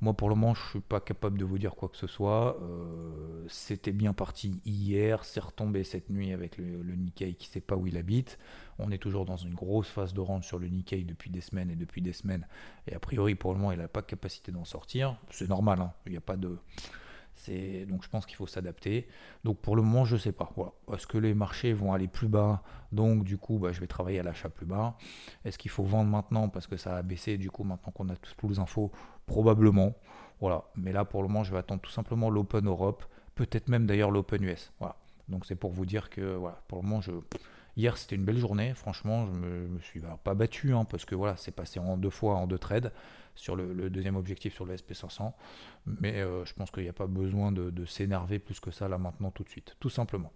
moi 0.00 0.14
pour 0.14 0.28
le 0.28 0.34
moment, 0.34 0.54
je 0.54 0.62
suis 0.70 0.80
pas 0.80 1.00
capable 1.00 1.38
de 1.38 1.44
vous 1.44 1.58
dire 1.58 1.74
quoi 1.74 1.88
que 1.88 1.96
ce 1.96 2.06
soit. 2.06 2.58
Euh, 2.62 3.44
c'était 3.48 3.92
bien 3.92 4.12
parti 4.12 4.60
hier, 4.64 5.24
c'est 5.24 5.40
retombé 5.40 5.84
cette 5.84 6.10
nuit 6.10 6.32
avec 6.32 6.58
le, 6.58 6.82
le 6.82 6.94
Nikkei 6.94 7.34
qui 7.34 7.48
ne 7.48 7.52
sait 7.52 7.60
pas 7.60 7.76
où 7.76 7.86
il 7.86 7.96
habite. 7.96 8.38
On 8.78 8.90
est 8.90 8.98
toujours 8.98 9.24
dans 9.24 9.36
une 9.36 9.54
grosse 9.54 9.88
phase 9.88 10.14
de 10.14 10.20
rente 10.20 10.44
sur 10.44 10.58
le 10.58 10.68
Nikkei 10.68 11.04
depuis 11.04 11.30
des 11.30 11.40
semaines 11.40 11.70
et 11.70 11.76
depuis 11.76 12.02
des 12.02 12.12
semaines. 12.12 12.46
Et 12.86 12.94
a 12.94 12.98
priori, 12.98 13.34
pour 13.34 13.52
le 13.52 13.58
moment, 13.58 13.72
il 13.72 13.78
n'a 13.78 13.88
pas 13.88 14.02
capacité 14.02 14.52
d'en 14.52 14.64
sortir. 14.64 15.16
C'est 15.30 15.48
normal, 15.48 15.80
hein. 15.80 15.92
il 16.06 16.12
n'y 16.12 16.18
a 16.18 16.22
pas 16.22 16.36
de. 16.36 16.58
Donc 17.86 18.02
je 18.02 18.08
pense 18.08 18.26
qu'il 18.26 18.36
faut 18.36 18.46
s'adapter. 18.46 19.06
Donc 19.44 19.58
pour 19.58 19.76
le 19.76 19.82
moment, 19.82 20.04
je 20.04 20.14
ne 20.14 20.20
sais 20.20 20.32
pas. 20.32 20.50
Est-ce 20.92 21.06
que 21.06 21.18
les 21.18 21.34
marchés 21.34 21.72
vont 21.72 21.92
aller 21.92 22.08
plus 22.08 22.28
bas? 22.28 22.62
Donc 22.92 23.24
du 23.24 23.36
coup, 23.36 23.58
bah, 23.58 23.72
je 23.72 23.80
vais 23.80 23.86
travailler 23.86 24.20
à 24.20 24.22
l'achat 24.22 24.48
plus 24.48 24.66
bas. 24.66 24.96
Est-ce 25.44 25.58
qu'il 25.58 25.70
faut 25.70 25.84
vendre 25.84 26.10
maintenant? 26.10 26.48
Parce 26.48 26.66
que 26.66 26.76
ça 26.76 26.96
a 26.96 27.02
baissé 27.02 27.36
Du 27.36 27.50
coup, 27.50 27.64
maintenant 27.64 27.92
qu'on 27.92 28.08
a 28.08 28.16
tous 28.16 28.48
les 28.48 28.58
infos, 28.58 28.90
probablement. 29.26 29.94
Voilà. 30.40 30.64
Mais 30.76 30.92
là, 30.92 31.04
pour 31.04 31.22
le 31.22 31.28
moment, 31.28 31.44
je 31.44 31.52
vais 31.52 31.58
attendre 31.58 31.80
tout 31.80 31.90
simplement 31.90 32.30
l'Open 32.30 32.66
Europe, 32.66 33.04
peut-être 33.34 33.68
même 33.68 33.86
d'ailleurs 33.86 34.10
l'Open 34.10 34.42
US. 34.44 34.72
Voilà. 34.78 34.96
Donc 35.28 35.46
c'est 35.46 35.56
pour 35.56 35.72
vous 35.72 35.86
dire 35.86 36.10
que 36.10 36.38
pour 36.68 36.82
le 36.82 36.88
moment, 36.88 37.00
je 37.00 37.12
Hier, 37.76 37.96
c'était 37.96 38.14
une 38.14 38.24
belle 38.24 38.38
journée. 38.38 38.72
Franchement, 38.74 39.26
je 39.26 39.32
me, 39.32 39.66
me 39.66 39.80
suis 39.80 40.00
pas 40.22 40.34
battu 40.34 40.72
hein, 40.72 40.84
parce 40.84 41.04
que 41.04 41.16
voilà, 41.16 41.36
c'est 41.36 41.50
passé 41.50 41.80
en 41.80 41.96
deux 41.96 42.10
fois 42.10 42.36
en 42.36 42.46
deux 42.46 42.58
trades 42.58 42.92
sur 43.34 43.56
le, 43.56 43.90
deuxième 43.90 44.16
objectif 44.16 44.54
sur 44.54 44.64
le 44.64 44.74
SP500. 44.74 45.32
Mais 45.86 46.20
euh, 46.20 46.44
je 46.44 46.54
pense 46.54 46.70
qu'il 46.70 46.82
n'y 46.82 46.88
a 46.88 46.94
pas 46.94 47.06
besoin 47.06 47.52
de, 47.52 47.84
s'énerver 47.84 48.38
plus 48.38 48.60
que 48.60 48.70
ça 48.70 48.88
là 48.88 48.98
maintenant 48.98 49.30
tout 49.30 49.44
de 49.44 49.48
suite, 49.48 49.76
tout 49.80 49.90
simplement. 49.90 50.32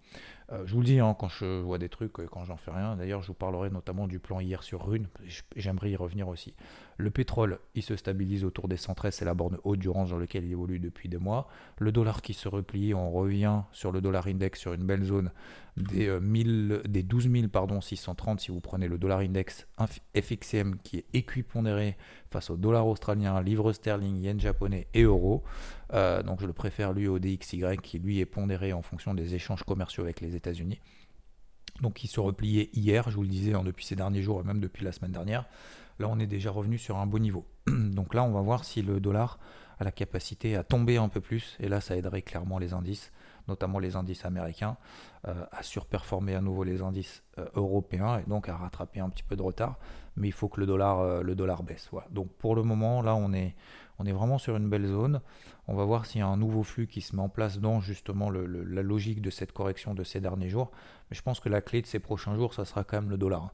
Euh, 0.51 0.63
je 0.65 0.73
vous 0.73 0.81
le 0.81 0.85
dis 0.85 0.99
hein, 0.99 1.15
quand 1.17 1.29
je 1.29 1.59
vois 1.61 1.77
des 1.77 1.89
trucs, 1.89 2.13
quand 2.13 2.45
j'en 2.45 2.57
fais 2.57 2.71
rien. 2.71 2.95
D'ailleurs, 2.95 3.21
je 3.21 3.27
vous 3.27 3.33
parlerai 3.33 3.69
notamment 3.69 4.07
du 4.07 4.19
plan 4.19 4.39
hier 4.39 4.63
sur 4.63 4.85
Rune. 4.85 5.07
J'aimerais 5.55 5.91
y 5.91 5.95
revenir 5.95 6.27
aussi. 6.27 6.55
Le 6.97 7.11
pétrole, 7.11 7.59
il 7.75 7.83
se 7.83 7.95
stabilise 7.95 8.43
autour 8.43 8.67
des 8.67 8.77
113, 8.77 9.15
c'est 9.15 9.25
la 9.25 9.33
borne 9.33 9.57
haute 9.63 9.79
du 9.79 9.89
range 9.89 10.11
dans 10.11 10.17
lequel 10.17 10.43
il 10.43 10.51
évolue 10.51 10.79
depuis 10.79 11.07
des 11.07 11.17
mois. 11.17 11.47
Le 11.77 11.91
dollar 11.91 12.21
qui 12.21 12.33
se 12.33 12.47
replie, 12.47 12.93
on 12.93 13.11
revient 13.11 13.61
sur 13.71 13.91
le 13.91 14.01
dollar 14.01 14.27
index 14.27 14.59
sur 14.59 14.73
une 14.73 14.85
belle 14.85 15.03
zone 15.03 15.31
des, 15.79 16.19
1000, 16.19 16.71
euh, 16.71 16.83
des 16.87 17.03
12 17.03 17.29
pardon, 17.51 17.81
630 17.81 18.39
si 18.39 18.51
vous 18.51 18.59
prenez 18.59 18.87
le 18.87 18.97
dollar 18.97 19.19
index 19.19 19.67
FXM 20.15 20.75
qui 20.83 20.97
est 20.97 21.05
équipondéré 21.13 21.97
face 22.29 22.49
au 22.49 22.57
dollar 22.57 22.87
australien, 22.87 23.41
livre 23.41 23.73
sterling, 23.73 24.21
yen 24.21 24.39
japonais 24.39 24.87
et 24.93 25.03
euro. 25.03 25.43
Euh, 25.93 26.21
donc 26.23 26.41
je 26.41 26.45
le 26.45 26.53
préfère 26.53 26.93
lui 26.93 27.07
au 27.07 27.19
DXY 27.19 27.77
qui 27.81 27.99
lui 27.99 28.19
est 28.19 28.25
pondéré 28.25 28.73
en 28.73 28.81
fonction 28.81 29.13
des 29.13 29.35
échanges 29.35 29.63
commerciaux 29.63 30.03
avec 30.03 30.21
les 30.21 30.35
États-Unis. 30.35 30.79
Donc 31.81 32.03
il 32.03 32.07
se 32.07 32.19
repliait 32.19 32.69
hier, 32.73 33.09
je 33.09 33.15
vous 33.15 33.23
le 33.23 33.29
disais, 33.29 33.53
hein, 33.53 33.63
depuis 33.63 33.85
ces 33.85 33.95
derniers 33.95 34.21
jours 34.21 34.41
et 34.41 34.43
même 34.43 34.59
depuis 34.59 34.83
la 34.83 34.91
semaine 34.91 35.11
dernière. 35.11 35.45
Là 35.97 36.07
on 36.09 36.19
est 36.19 36.27
déjà 36.27 36.51
revenu 36.51 36.77
sur 36.77 36.97
un 36.97 37.05
beau 37.05 37.19
niveau. 37.19 37.45
Donc 37.67 38.13
là 38.13 38.23
on 38.23 38.31
va 38.31 38.41
voir 38.41 38.63
si 38.63 38.81
le 38.81 38.99
dollar 38.99 39.39
a 39.79 39.83
la 39.83 39.91
capacité 39.91 40.55
à 40.55 40.63
tomber 40.63 40.97
un 40.97 41.07
peu 41.07 41.21
plus 41.21 41.55
et 41.59 41.69
là 41.69 41.81
ça 41.81 41.95
aiderait 41.95 42.21
clairement 42.21 42.59
les 42.59 42.73
indices. 42.73 43.11
notamment 43.47 43.79
les 43.79 43.95
indices 43.95 44.25
américains, 44.25 44.77
à 45.23 45.63
surperformer 45.63 46.35
à 46.35 46.41
nouveau 46.41 46.63
les 46.63 46.83
indices 46.83 47.23
européens 47.55 48.19
et 48.19 48.29
donc 48.29 48.47
à 48.47 48.55
rattraper 48.55 48.99
un 48.99 49.09
petit 49.09 49.23
peu 49.23 49.35
de 49.35 49.41
retard. 49.41 49.79
Mais 50.19 50.27
il 50.27 50.33
faut 50.33 50.49
que 50.49 50.59
le 50.59 50.65
dollar, 50.65 51.23
le 51.23 51.33
dollar 51.33 51.63
baisse. 51.63 51.89
Donc 52.11 52.29
pour 52.33 52.55
le 52.55 52.61
moment, 52.61 53.01
là, 53.01 53.15
on 53.15 53.33
est, 53.33 53.55
on 53.97 54.05
est 54.05 54.11
vraiment 54.11 54.37
sur 54.37 54.55
une 54.55 54.69
belle 54.69 54.85
zone. 54.85 55.21
On 55.67 55.75
va 55.75 55.85
voir 55.85 56.05
s'il 56.05 56.19
y 56.19 56.23
a 56.23 56.27
un 56.27 56.37
nouveau 56.37 56.63
flux 56.63 56.87
qui 56.87 57.01
se 57.01 57.15
met 57.15 57.21
en 57.21 57.29
place 57.29 57.59
dans 57.59 57.79
justement 57.79 58.31
la 58.31 58.81
logique 58.81 59.21
de 59.21 59.29
cette 59.29 59.51
correction 59.51 59.93
de 59.93 60.03
ces 60.03 60.19
derniers 60.19 60.49
jours. 60.49 60.71
Mais 61.09 61.15
je 61.15 61.21
pense 61.21 61.39
que 61.39 61.49
la 61.49 61.61
clé 61.61 61.81
de 61.81 61.87
ces 61.87 61.99
prochains 61.99 62.35
jours, 62.35 62.53
ça 62.53 62.65
sera 62.65 62.83
quand 62.83 62.97
même 62.97 63.09
le 63.09 63.17
dollar. 63.17 63.51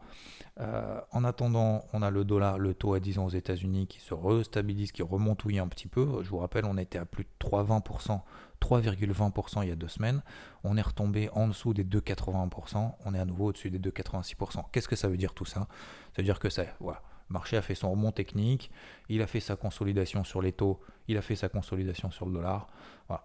Euh, 0.61 1.01
en 1.11 1.23
attendant, 1.25 1.83
on 1.91 2.01
a 2.01 2.11
le 2.11 2.23
dollar, 2.23 2.57
le 2.57 2.73
taux 2.73 2.93
à 2.93 2.99
10 2.99 3.19
ans 3.19 3.25
aux 3.25 3.29
États-Unis 3.29 3.87
qui 3.87 3.99
se 3.99 4.13
restabilise, 4.13 4.91
qui 4.91 5.03
remontouille 5.03 5.59
un 5.59 5.67
petit 5.67 5.87
peu. 5.87 6.23
Je 6.23 6.29
vous 6.29 6.37
rappelle, 6.37 6.65
on 6.65 6.77
était 6.77 6.99
à 6.99 7.05
plus 7.05 7.25
de 7.25 7.29
3,20%, 7.45 8.21
3,20% 8.61 9.63
il 9.63 9.69
y 9.69 9.71
a 9.71 9.75
deux 9.75 9.87
semaines. 9.87 10.21
On 10.63 10.77
est 10.77 10.81
retombé 10.81 11.29
en 11.33 11.47
dessous 11.47 11.73
des 11.73 11.83
2,80%. 11.83 12.95
On 13.05 13.13
est 13.13 13.19
à 13.19 13.25
nouveau 13.25 13.47
au-dessus 13.47 13.69
des 13.69 13.79
2,86%. 13.79 14.65
Qu'est-ce 14.71 14.87
que 14.87 14.95
ça 14.95 15.07
veut 15.07 15.17
dire 15.17 15.33
tout 15.33 15.45
ça? 15.45 15.67
Ça 16.13 16.17
veut 16.17 16.23
dire 16.23 16.39
que 16.39 16.49
ça, 16.49 16.63
voilà, 16.79 17.01
le 17.29 17.33
marché 17.33 17.57
a 17.57 17.61
fait 17.61 17.75
son 17.75 17.89
remont 17.91 18.11
technique, 18.11 18.71
il 19.09 19.21
a 19.21 19.27
fait 19.27 19.39
sa 19.39 19.55
consolidation 19.55 20.23
sur 20.23 20.41
les 20.41 20.51
taux, 20.51 20.79
il 21.07 21.17
a 21.17 21.21
fait 21.21 21.35
sa 21.35 21.49
consolidation 21.49 22.11
sur 22.11 22.25
le 22.25 22.33
dollar. 22.33 22.67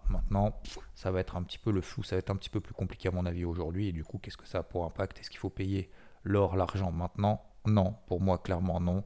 Maintenant, 0.09 0.59
ça 0.95 1.11
va 1.11 1.19
être 1.19 1.35
un 1.35 1.43
petit 1.43 1.59
peu 1.59 1.71
le 1.71 1.81
flou, 1.81 2.03
ça 2.03 2.15
va 2.15 2.19
être 2.19 2.29
un 2.29 2.35
petit 2.35 2.49
peu 2.49 2.59
plus 2.59 2.73
compliqué 2.73 3.09
à 3.09 3.11
mon 3.11 3.25
avis 3.25 3.45
aujourd'hui. 3.45 3.87
Et 3.87 3.91
du 3.91 4.03
coup, 4.03 4.17
qu'est-ce 4.17 4.37
que 4.37 4.47
ça 4.47 4.59
a 4.59 4.63
pour 4.63 4.85
impact? 4.85 5.19
Est-ce 5.19 5.29
qu'il 5.29 5.39
faut 5.39 5.49
payer 5.49 5.91
l'or, 6.23 6.55
l'argent 6.55 6.91
maintenant? 6.91 7.43
Non, 7.65 7.95
pour 8.07 8.21
moi, 8.21 8.37
clairement 8.37 8.79
non. 8.79 9.03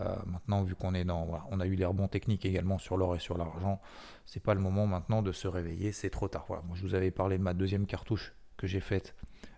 Euh, 0.00 0.14
maintenant, 0.26 0.62
vu 0.62 0.74
qu'on 0.74 0.94
est 0.94 1.04
dans, 1.04 1.28
on 1.50 1.60
a 1.60 1.66
eu 1.66 1.76
des 1.76 1.84
rebonds 1.84 2.08
techniques 2.08 2.44
également 2.44 2.78
sur 2.78 2.96
l'or 2.96 3.16
et 3.16 3.18
sur 3.18 3.36
l'argent, 3.36 3.80
c'est 4.26 4.42
pas 4.42 4.54
le 4.54 4.60
moment 4.60 4.86
maintenant 4.86 5.22
de 5.22 5.32
se 5.32 5.48
réveiller, 5.48 5.92
c'est 5.92 6.10
trop 6.10 6.28
tard. 6.28 6.46
Moi, 6.48 6.74
je 6.74 6.82
vous 6.82 6.94
avais 6.94 7.10
parlé 7.10 7.38
de 7.38 7.42
ma 7.42 7.54
deuxième 7.54 7.86
cartouche 7.86 8.32
que 8.56 8.66
j'ai 8.66 8.80
faite, 8.80 9.14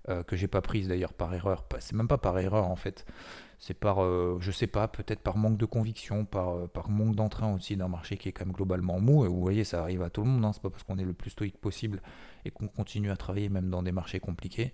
euh, 0.08 0.22
que 0.22 0.36
j'ai 0.36 0.48
pas 0.48 0.62
prise 0.62 0.88
d'ailleurs 0.88 1.12
par 1.12 1.34
erreur. 1.34 1.64
C'est 1.78 1.94
même 1.94 2.08
pas 2.08 2.18
par 2.18 2.38
erreur 2.38 2.64
en 2.64 2.76
fait 2.76 3.04
c'est 3.60 3.74
par, 3.74 4.02
euh, 4.02 4.38
je 4.40 4.50
sais 4.50 4.66
pas, 4.66 4.88
peut-être 4.88 5.20
par 5.20 5.36
manque 5.36 5.58
de 5.58 5.66
conviction, 5.66 6.24
par, 6.24 6.66
par 6.70 6.88
manque 6.88 7.14
d'entrain 7.14 7.54
aussi 7.54 7.76
d'un 7.76 7.88
marché 7.88 8.16
qui 8.16 8.30
est 8.30 8.32
quand 8.32 8.46
même 8.46 8.54
globalement 8.54 8.98
mou. 9.00 9.26
Et 9.26 9.28
vous 9.28 9.38
voyez, 9.38 9.64
ça 9.64 9.82
arrive 9.82 10.02
à 10.02 10.08
tout 10.08 10.22
le 10.22 10.28
monde. 10.28 10.42
Hein. 10.46 10.52
C'est 10.54 10.62
pas 10.62 10.70
parce 10.70 10.82
qu'on 10.82 10.96
est 10.96 11.04
le 11.04 11.12
plus 11.12 11.28
stoïque 11.28 11.58
possible 11.58 12.00
et 12.46 12.50
qu'on 12.50 12.68
continue 12.68 13.10
à 13.10 13.16
travailler 13.18 13.50
même 13.50 13.68
dans 13.68 13.82
des 13.82 13.92
marchés 13.92 14.18
compliqués 14.18 14.72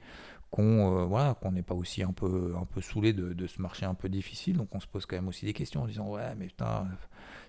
qu'on 0.50 1.10
euh, 1.12 1.34
qu'on 1.34 1.52
n'est 1.52 1.62
pas 1.62 1.74
aussi 1.74 2.02
un 2.02 2.12
peu, 2.12 2.54
un 2.56 2.80
saoulé 2.80 3.12
de, 3.12 3.46
ce 3.46 3.60
marché 3.60 3.86
un 3.86 3.94
peu 3.94 4.08
difficile. 4.08 4.56
Donc 4.56 4.74
on 4.74 4.80
se 4.80 4.86
pose 4.86 5.06
quand 5.06 5.16
même 5.16 5.28
aussi 5.28 5.46
des 5.46 5.52
questions 5.52 5.82
en 5.82 5.86
disant 5.86 6.08
ouais 6.08 6.34
mais 6.36 6.46
putain 6.46 6.88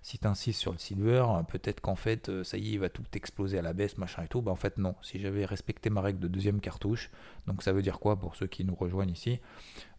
si 0.07 0.19
tu 0.19 0.53
sur 0.53 0.71
le 0.71 0.77
silver, 0.77 1.25
peut-être 1.49 1.81
qu'en 1.81 1.95
fait, 1.95 2.29
euh, 2.29 2.43
ça 2.43 2.57
y 2.57 2.69
est, 2.69 2.71
il 2.73 2.79
va 2.79 2.87
tout 2.87 3.03
exploser 3.13 3.59
à 3.59 3.61
la 3.61 3.73
baisse, 3.73 3.97
machin 3.97 4.23
et 4.23 4.27
tout. 4.29 4.41
Bah, 4.41 4.51
en 4.51 4.55
fait, 4.55 4.77
non. 4.77 4.95
Si 5.01 5.19
j'avais 5.19 5.43
respecté 5.43 5.89
ma 5.89 5.99
règle 5.99 6.19
de 6.19 6.29
deuxième 6.29 6.61
cartouche, 6.61 7.09
donc 7.45 7.61
ça 7.61 7.73
veut 7.73 7.81
dire 7.81 7.99
quoi 7.99 8.17
pour 8.17 8.37
ceux 8.37 8.47
qui 8.47 8.63
nous 8.63 8.75
rejoignent 8.75 9.11
ici? 9.11 9.39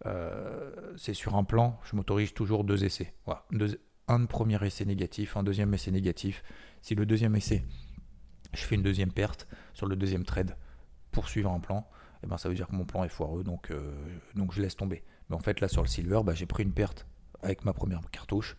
Euh, 0.07 0.95
C'est 0.97 1.13
sur 1.13 1.37
un 1.37 1.45
plan, 1.45 1.79
je 1.85 1.95
m'autorise 1.95 2.33
toujours 2.33 2.65
deux 2.65 2.85
essais. 2.85 3.13
Voilà. 3.27 3.45
un 4.09 4.25
premier 4.25 4.65
essai 4.65 4.87
négatif, 4.87 5.37
un 5.37 5.43
deuxième 5.43 5.75
essai 5.75 5.91
négatif. 5.91 6.43
Si 6.81 6.95
le 6.95 7.05
deuxième 7.05 7.37
essai, 7.37 7.63
je 8.55 8.65
fais 8.65 8.77
une 8.77 8.83
deuxième 8.83 9.13
perte 9.13 9.47
sur 9.75 9.87
le 9.87 9.97
deuxième 9.97 10.25
trade 10.25 10.57
pour 11.11 11.29
suivre 11.29 11.51
un 11.51 11.61
plan, 11.61 11.87
eh 12.23 12.27
ben, 12.27 12.39
ça 12.39 12.49
veut 12.49 12.55
dire 12.55 12.67
que 12.69 12.75
mon 12.75 12.85
plan 12.85 13.05
est 13.05 13.09
foireux, 13.09 13.45
donc, 13.45 13.71
euh, 13.71 13.93
donc 14.35 14.53
je 14.53 14.63
laisse 14.63 14.77
tomber. 14.77 15.03
Mais 15.29 15.37
en 15.37 15.41
fait, 15.41 15.61
là, 15.61 15.69
sur 15.69 15.83
le 15.83 15.89
silver, 15.89 16.21
bah, 16.25 16.35
j'ai 16.35 16.47
pris 16.47 16.63
une 16.63 16.73
perte 16.73 17.07
avec 17.43 17.65
ma 17.65 17.73
première 17.73 18.01
cartouche. 18.11 18.57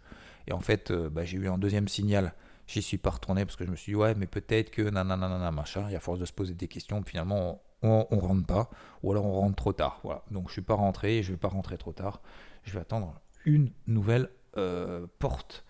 Et 0.48 0.54
en 0.54 0.60
fait, 0.60 0.92
euh, 0.92 1.10
bah, 1.10 1.26
j'ai 1.26 1.38
eu 1.38 1.48
un 1.48 1.58
deuxième 1.58 1.88
signal. 1.88 2.34
J'y 2.68 2.82
suis 2.82 2.98
pas 2.98 3.10
retourné 3.10 3.46
parce 3.46 3.56
que 3.56 3.66
je 3.66 3.72
me 3.72 3.76
suis 3.76 3.92
dit, 3.92 3.96
ouais, 3.96 4.16
mais 4.16 4.28
peut-être 4.28 4.70
que 4.70 4.84
nanana, 4.84 5.52
machin. 5.52 5.90
Et 5.90 5.96
à 5.96 6.00
force 6.00 6.20
de 6.20 6.26
se 6.26 6.34
poser 6.34 6.54
des 6.54 6.68
questions, 6.68 7.02
finalement, 7.04 7.62
on, 7.82 8.06
rentre 8.12 8.46
pas. 8.46 8.70
Ou 9.04 9.12
alors 9.12 9.26
on 9.26 9.34
rentre 9.34 9.56
trop 9.56 9.74
tard. 9.74 10.00
Voilà. 10.04 10.24
Donc 10.32 10.48
je 10.48 10.54
suis 10.54 10.62
pas 10.62 10.76
rentré 10.76 11.24
je 11.24 11.32
vais 11.32 11.38
pas 11.38 11.48
rentrer 11.48 11.78
trop 11.78 11.94
tard. 11.94 12.22
Je 12.64 12.74
vais 12.74 12.80
attendre 12.80 13.20
une 13.46 13.72
nouvelle 13.88 14.30
euh, 14.58 15.08
porte 15.20 15.66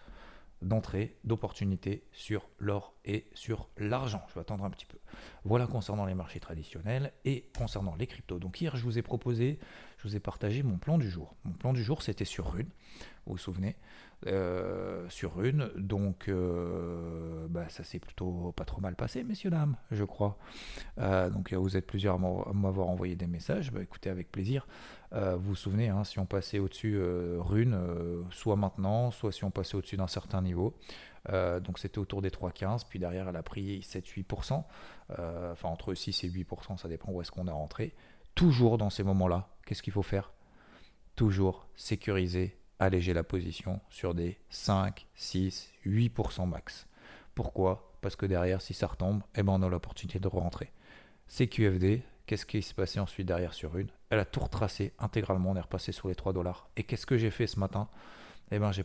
d'entrée, 0.62 1.18
d'opportunité 1.24 2.04
sur 2.12 2.50
l'or 2.60 2.94
et 3.06 3.28
sur 3.34 3.70
l'argent. 3.78 4.22
Je 4.30 4.36
vais 4.36 4.42
attendre 4.42 4.66
un 4.66 4.70
petit 4.70 4.86
peu. 4.86 4.98
Voilà 5.46 5.68
concernant 5.68 6.06
les 6.06 6.16
marchés 6.16 6.40
traditionnels 6.40 7.14
et 7.26 7.50
concernant 7.58 7.96
les 7.96 8.08
cryptos. 8.08 8.40
Donc 8.40 8.60
hier, 8.62 8.76
je 8.76 8.84
vous 8.84 8.98
ai 8.98 9.02
proposé, 9.02 9.60
je 9.98 10.08
vous 10.08 10.16
ai 10.16 10.20
partagé 10.20 10.64
mon 10.64 10.78
plan 10.78 10.98
du 10.98 11.10
jour. 11.10 11.36
Mon 11.46 11.54
plan 11.54 11.74
du 11.74 11.84
jour, 11.84 12.02
c'était 12.02 12.26
sur 12.26 12.52
Rune, 12.52 12.70
vous 13.26 13.34
vous 13.34 13.38
souvenez 13.38 13.76
euh, 14.28 15.08
sur 15.10 15.42
une. 15.44 15.70
Donc, 15.78 16.28
euh, 16.28 17.48
bah, 17.50 17.70
ça 17.70 17.84
s'est 17.84 18.00
plutôt 18.00 18.54
pas 18.56 18.66
trop 18.66 18.82
mal 18.82 18.96
passé, 18.96 19.24
messieurs, 19.24 19.50
dames, 19.50 19.78
je 19.92 20.04
crois. 20.04 20.38
Euh, 20.98 21.30
donc, 21.30 21.54
vous 21.54 21.78
êtes 21.78 21.88
plusieurs 21.88 22.16
à 22.16 22.54
m'avoir 22.54 22.90
envoyé 22.90 23.16
des 23.16 23.28
messages. 23.28 23.72
Bah, 23.72 23.82
écoutez, 23.82 24.10
avec 24.10 24.32
plaisir. 24.32 24.68
Vous 25.12 25.40
vous 25.40 25.56
souvenez, 25.56 25.90
hein, 25.90 26.04
si 26.04 26.20
on 26.20 26.26
passait 26.26 26.60
au-dessus 26.60 27.02
rune, 27.40 27.78
soit 28.32 28.56
maintenant, 28.56 29.12
soit 29.12 29.32
si 29.32 29.44
on 29.44 29.52
passait 29.52 29.76
au-dessus 29.76 29.98
d'un 29.98 30.08
certain 30.08 30.42
niveau. 30.42 30.76
donc, 31.28 31.80
c'était 31.80 32.00
autour 32.00 32.22
des 32.22 32.30
3,15. 32.30 32.86
Puis 32.88 33.00
derrière, 33.00 33.28
elle 33.28 33.36
a 33.36 33.44
pris 33.44 33.80
7-8%. 33.80 34.64
Enfin, 35.52 35.70
entre 35.70 35.94
6 35.94 36.24
et 36.24 36.30
8%, 36.30 36.78
ça 36.78 36.88
dépend 36.88 37.12
où 37.12 37.22
est-ce 37.22 37.32
qu'on 37.32 37.48
est 37.48 37.52
rentré. 37.52 37.96
Toujours 38.36 38.78
dans 38.78 38.90
ces 38.90 39.04
moments-là, 39.04 39.50
qu'est-ce 39.66 39.82
qu'il 39.82 39.94
faut 39.94 40.04
faire? 40.04 40.32
Toujours 41.16 41.68
sécuriser 41.76 42.60
alléger 42.80 43.14
la 43.14 43.24
position 43.24 43.82
sur 43.90 44.16
des 44.16 44.40
5, 44.50 45.06
6, 45.16 45.72
8% 45.86 46.48
max. 46.48 46.88
Pourquoi? 47.36 47.94
Parce 48.02 48.16
que 48.16 48.26
derrière, 48.26 48.62
si 48.62 48.74
ça 48.74 48.88
retombe, 48.88 49.22
eh 49.36 49.44
ben 49.44 49.54
on 49.54 49.62
a 49.62 49.70
l'opportunité 49.70 50.20
de 50.20 50.28
rentrer. 50.28 50.72
CQFD, 51.28 52.02
qu'est-ce 52.26 52.46
qui 52.46 52.62
s'est 52.62 52.74
passé 52.74 53.00
ensuite 53.00 53.28
derrière 53.28 53.54
sur 53.54 53.78
une 53.78 53.90
Elle 54.10 54.20
a 54.20 54.26
tout 54.26 54.40
retracé 54.40 54.94
intégralement, 55.00 55.52
on 55.52 55.56
est 55.56 55.62
repassé 55.62 55.92
sur 55.92 56.08
les 56.08 56.16
3 56.16 56.34
dollars. 56.34 56.70
Et 56.78 56.84
qu'est-ce 56.84 57.06
que 57.06 57.18
j'ai 57.18 57.32
fait 57.32 57.48
ce 57.48 57.60
matin? 57.60 57.90
Eh 58.52 58.60
ben 58.60 58.72
j'ai 58.72 58.84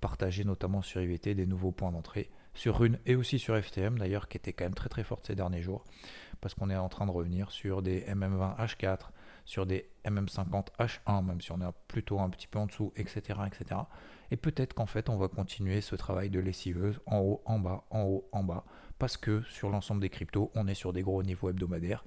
partagé 0.00 0.44
notamment 0.44 0.82
sur 0.82 1.00
IVT 1.00 1.34
des 1.34 1.46
nouveaux 1.46 1.72
points 1.72 1.90
d'entrée 1.90 2.30
sur 2.54 2.84
une 2.84 2.98
et 3.06 3.16
aussi 3.16 3.38
sur 3.38 3.60
FTM 3.60 3.98
d'ailleurs 3.98 4.28
qui 4.28 4.36
était 4.36 4.52
quand 4.52 4.64
même 4.64 4.74
très 4.74 4.88
très 4.88 5.04
forte 5.04 5.26
ces 5.26 5.34
derniers 5.34 5.62
jours 5.62 5.84
parce 6.42 6.54
qu'on 6.54 6.70
est 6.70 6.76
en 6.76 6.88
train 6.88 7.06
de 7.06 7.10
revenir 7.12 7.50
sur 7.52 7.82
des 7.82 8.00
MM20 8.02 8.58
H4, 8.58 9.10
sur 9.44 9.64
des 9.64 9.88
MM50 10.04 10.66
H1, 10.78 11.24
même 11.24 11.40
si 11.40 11.52
on 11.52 11.60
est 11.60 11.72
plutôt 11.86 12.18
un 12.18 12.28
petit 12.28 12.48
peu 12.48 12.58
en 12.58 12.66
dessous, 12.66 12.92
etc. 12.96 13.38
etc. 13.46 13.80
Et 14.32 14.36
peut-être 14.36 14.74
qu'en 14.74 14.86
fait, 14.86 15.08
on 15.08 15.16
va 15.16 15.28
continuer 15.28 15.80
ce 15.80 15.94
travail 15.94 16.30
de 16.30 16.40
lessiveuse 16.40 17.00
en 17.06 17.18
haut, 17.18 17.42
en 17.46 17.60
bas, 17.60 17.84
en 17.90 18.02
haut, 18.02 18.28
en 18.32 18.42
bas, 18.42 18.64
parce 18.98 19.16
que 19.16 19.42
sur 19.42 19.70
l'ensemble 19.70 20.00
des 20.00 20.10
cryptos, 20.10 20.50
on 20.56 20.66
est 20.66 20.74
sur 20.74 20.92
des 20.92 21.02
gros 21.02 21.22
niveaux 21.22 21.48
hebdomadaires. 21.48 22.04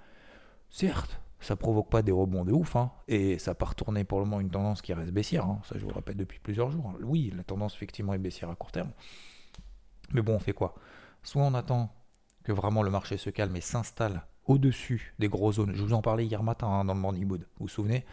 Certes, 0.69 1.21
ça 1.39 1.55
provoque 1.55 1.89
pas 1.89 2.01
des 2.01 2.11
rebonds 2.11 2.45
de 2.45 2.51
ouf, 2.51 2.75
hein, 2.75 2.91
et 3.07 3.37
ça 3.39 3.55
part 3.55 3.75
tourner 3.75 4.03
pour 4.03 4.19
le 4.19 4.25
moment 4.25 4.39
une 4.39 4.49
tendance 4.49 4.81
qui 4.81 4.93
reste 4.93 5.11
baissière, 5.11 5.45
hein. 5.45 5.59
ça 5.63 5.75
je 5.77 5.83
vous 5.83 5.89
le 5.89 5.95
répète 5.95 6.17
depuis 6.17 6.39
plusieurs 6.39 6.71
jours. 6.71 6.93
Oui, 7.01 7.31
la 7.35 7.43
tendance 7.43 7.75
effectivement 7.75 8.13
est 8.13 8.19
baissière 8.19 8.49
à 8.49 8.55
court 8.55 8.71
terme. 8.71 8.91
Mais 10.13 10.21
bon, 10.21 10.35
on 10.35 10.39
fait 10.39 10.53
quoi? 10.53 10.75
Soit 11.23 11.43
on 11.43 11.53
attend 11.53 11.93
que 12.43 12.51
vraiment 12.51 12.83
le 12.83 12.91
marché 12.91 13.17
se 13.17 13.29
calme 13.29 13.55
et 13.55 13.61
s'installe 13.61 14.23
au-dessus 14.45 15.13
des 15.19 15.27
grosses 15.27 15.55
zones. 15.55 15.73
Je 15.75 15.81
vous 15.81 15.93
en 15.93 16.01
parlais 16.01 16.25
hier 16.25 16.43
matin 16.43 16.67
hein, 16.67 16.85
dans 16.85 16.93
le 16.93 16.99
Morning 16.99 17.25
Mood. 17.25 17.41
Vous 17.57 17.65
vous 17.65 17.67
souvenez? 17.67 18.05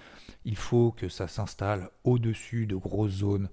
Il 0.44 0.56
faut 0.56 0.92
que 0.92 1.08
ça 1.08 1.28
s'installe 1.28 1.90
au-dessus 2.04 2.66
de 2.66 2.76
grosses 2.76 3.12
zones, 3.12 3.50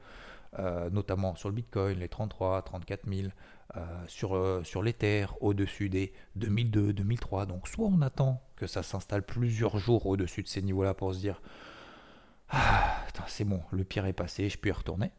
euh, 0.57 0.89
notamment 0.89 1.35
sur 1.35 1.49
le 1.49 1.55
Bitcoin, 1.55 1.99
les 1.99 2.07
33, 2.07 2.61
34 2.61 3.07
000, 3.13 3.29
sur, 4.07 4.35
euh, 4.35 4.63
sur 4.63 4.81
l'Ether, 4.81 5.27
au-dessus 5.41 5.89
des 5.89 6.13
2002, 6.35 6.93
2003. 6.93 7.45
Donc 7.45 7.67
soit 7.67 7.87
on 7.87 8.01
attend 8.01 8.41
que 8.55 8.67
ça 8.67 8.83
s'installe 8.83 9.23
plusieurs 9.23 9.77
jours 9.77 10.05
au-dessus 10.05 10.43
de 10.43 10.47
ces 10.47 10.61
niveaux-là 10.61 10.93
pour 10.93 11.13
se 11.13 11.19
dire 11.19 11.41
ah, 12.49 13.05
c'est 13.27 13.45
bon, 13.45 13.61
le 13.71 13.83
pire 13.83 14.05
est 14.05 14.13
passé, 14.13 14.49
je 14.49 14.57
peux 14.57 14.69
y 14.69 14.71
retourner. 14.71 15.11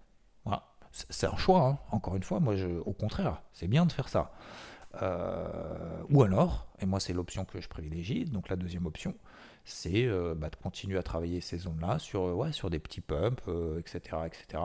Voilà. 0.45 0.65
C'est 0.91 1.29
un 1.29 1.37
choix, 1.37 1.69
hein. 1.69 1.79
encore 1.93 2.17
une 2.17 2.25
fois. 2.25 2.41
Moi, 2.41 2.57
au 2.85 2.93
contraire, 2.93 3.41
c'est 3.53 3.69
bien 3.69 3.87
de 3.87 3.93
faire 3.93 4.09
ça. 4.09 4.33
Euh, 5.03 6.03
ou 6.11 6.23
alors, 6.23 6.67
et 6.81 6.87
moi 6.87 6.99
c'est 6.99 7.13
l'option 7.13 7.45
que 7.45 7.61
je 7.61 7.69
privilégie, 7.69 8.25
donc 8.25 8.49
la 8.49 8.57
deuxième 8.57 8.87
option, 8.87 9.15
c'est 9.65 10.05
euh, 10.07 10.35
bah, 10.35 10.51
de 10.51 10.57
continuer 10.57 10.99
à 10.99 11.03
travailler 11.05 11.41
ces 11.41 11.59
zones-là 11.59 12.01
sur, 12.01 12.23
euh, 12.23 12.33
ouais, 12.33 12.51
sur 12.51 12.71
des 12.71 12.81
petits 12.81 13.01
pumps, 13.01 13.41
etc. 13.79 14.17
etc. 14.27 14.63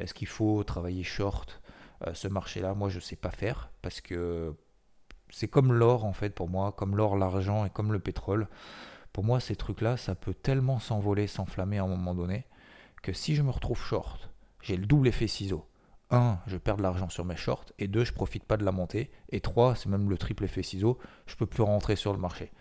Est-ce 0.00 0.14
qu'il 0.14 0.26
faut 0.26 0.64
travailler 0.64 1.04
short 1.04 1.62
ce 2.12 2.28
marché-là 2.28 2.74
Moi 2.74 2.88
je 2.88 2.96
ne 2.96 3.00
sais 3.00 3.16
pas 3.16 3.30
faire 3.30 3.70
parce 3.82 4.00
que 4.00 4.54
c'est 5.30 5.48
comme 5.48 5.72
l'or 5.72 6.04
en 6.04 6.12
fait 6.12 6.30
pour 6.30 6.48
moi, 6.48 6.72
comme 6.72 6.96
l'or, 6.96 7.16
l'argent 7.16 7.64
et 7.64 7.70
comme 7.70 7.92
le 7.92 7.98
pétrole. 7.98 8.48
Pour 9.12 9.24
moi 9.24 9.40
ces 9.40 9.56
trucs-là, 9.56 9.96
ça 9.96 10.14
peut 10.14 10.34
tellement 10.34 10.78
s'envoler, 10.78 11.26
s'enflammer 11.26 11.78
à 11.78 11.84
un 11.84 11.88
moment 11.88 12.14
donné 12.14 12.44
que 13.02 13.12
si 13.12 13.34
je 13.34 13.42
me 13.42 13.50
retrouve 13.50 13.80
short, 13.80 14.30
j'ai 14.62 14.76
le 14.76 14.86
double 14.86 15.08
effet 15.08 15.28
ciseau 15.28 15.66
un, 16.10 16.38
je 16.46 16.56
perds 16.56 16.76
de 16.76 16.82
l'argent 16.82 17.08
sur 17.08 17.24
mes 17.24 17.36
shorts, 17.36 17.66
et 17.78 17.88
deux, 17.88 18.04
je 18.04 18.12
profite 18.12 18.44
pas 18.44 18.56
de 18.56 18.64
la 18.64 18.72
montée, 18.72 19.10
et 19.30 19.40
trois, 19.40 19.74
c'est 19.74 19.88
même 19.88 20.08
le 20.08 20.16
triple 20.16 20.44
effet 20.44 20.62
ciseau, 20.62 20.98
je 21.26 21.34
peux 21.36 21.46
plus 21.46 21.62
rentrer 21.62 21.96
sur 21.96 22.12
le 22.12 22.18
marché. 22.18 22.52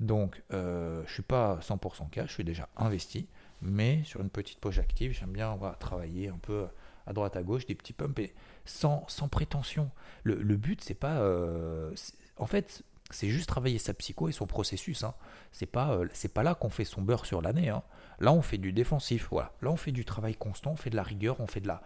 Donc, 0.00 0.42
euh, 0.52 1.02
je 1.06 1.12
suis 1.12 1.22
pas 1.22 1.58
100% 1.60 2.10
cash, 2.10 2.28
je 2.28 2.34
suis 2.34 2.44
déjà 2.44 2.68
investi, 2.76 3.28
mais 3.62 4.02
sur 4.04 4.20
une 4.20 4.30
petite 4.30 4.58
poche 4.58 4.78
active, 4.78 5.12
j'aime 5.12 5.32
bien 5.32 5.56
travailler 5.78 6.28
un 6.28 6.38
peu 6.38 6.66
à 7.08 7.12
droite 7.12 7.36
à 7.36 7.42
gauche, 7.42 7.66
des 7.66 7.74
petits 7.74 7.94
pumps, 7.94 8.18
et 8.20 8.34
sans, 8.64 9.04
sans 9.08 9.28
prétention. 9.28 9.90
Le, 10.22 10.56
but, 10.56 10.84
c'est 10.84 10.94
pas. 10.94 11.18
Euh, 11.20 11.90
en 12.36 12.46
fait, 12.46 12.84
c'est 13.10 13.28
juste 13.28 13.48
travailler 13.48 13.78
sa 13.78 13.94
psycho 13.94 14.28
et 14.28 14.32
son 14.32 14.46
processus. 14.46 15.02
Hein. 15.02 15.14
C'est 15.50 15.66
pas, 15.66 15.92
euh, 15.92 16.08
pas 16.34 16.42
là 16.42 16.54
qu'on 16.54 16.68
fait 16.68 16.84
son 16.84 17.00
beurre 17.00 17.24
sur 17.24 17.40
l'année. 17.40 17.70
Hein. 17.70 17.82
Là, 18.20 18.32
on 18.32 18.42
fait 18.42 18.58
du 18.58 18.72
défensif. 18.72 19.28
Voilà. 19.30 19.52
Là, 19.62 19.70
on 19.70 19.76
fait 19.76 19.92
du 19.92 20.04
travail 20.04 20.34
constant, 20.34 20.72
on 20.72 20.76
fait 20.76 20.90
de 20.90 20.96
la 20.96 21.02
rigueur, 21.02 21.40
on 21.40 21.46
fait 21.46 21.60
de 21.60 21.68
la, 21.68 21.82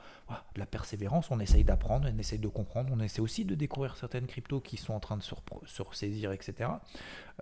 la 0.56 0.66
persévérance, 0.66 1.30
on 1.30 1.38
essaye 1.38 1.62
d'apprendre, 1.62 2.08
on 2.12 2.18
essaye 2.18 2.40
de 2.40 2.48
comprendre, 2.48 2.90
on 2.92 3.00
essaie 3.00 3.20
aussi 3.20 3.44
de 3.44 3.54
découvrir 3.54 3.96
certaines 3.96 4.26
cryptos 4.26 4.60
qui 4.60 4.76
sont 4.76 4.94
en 4.94 5.00
train 5.00 5.16
de 5.16 5.22
se, 5.22 5.34
saisir, 5.92 6.32
etc. 6.32 6.70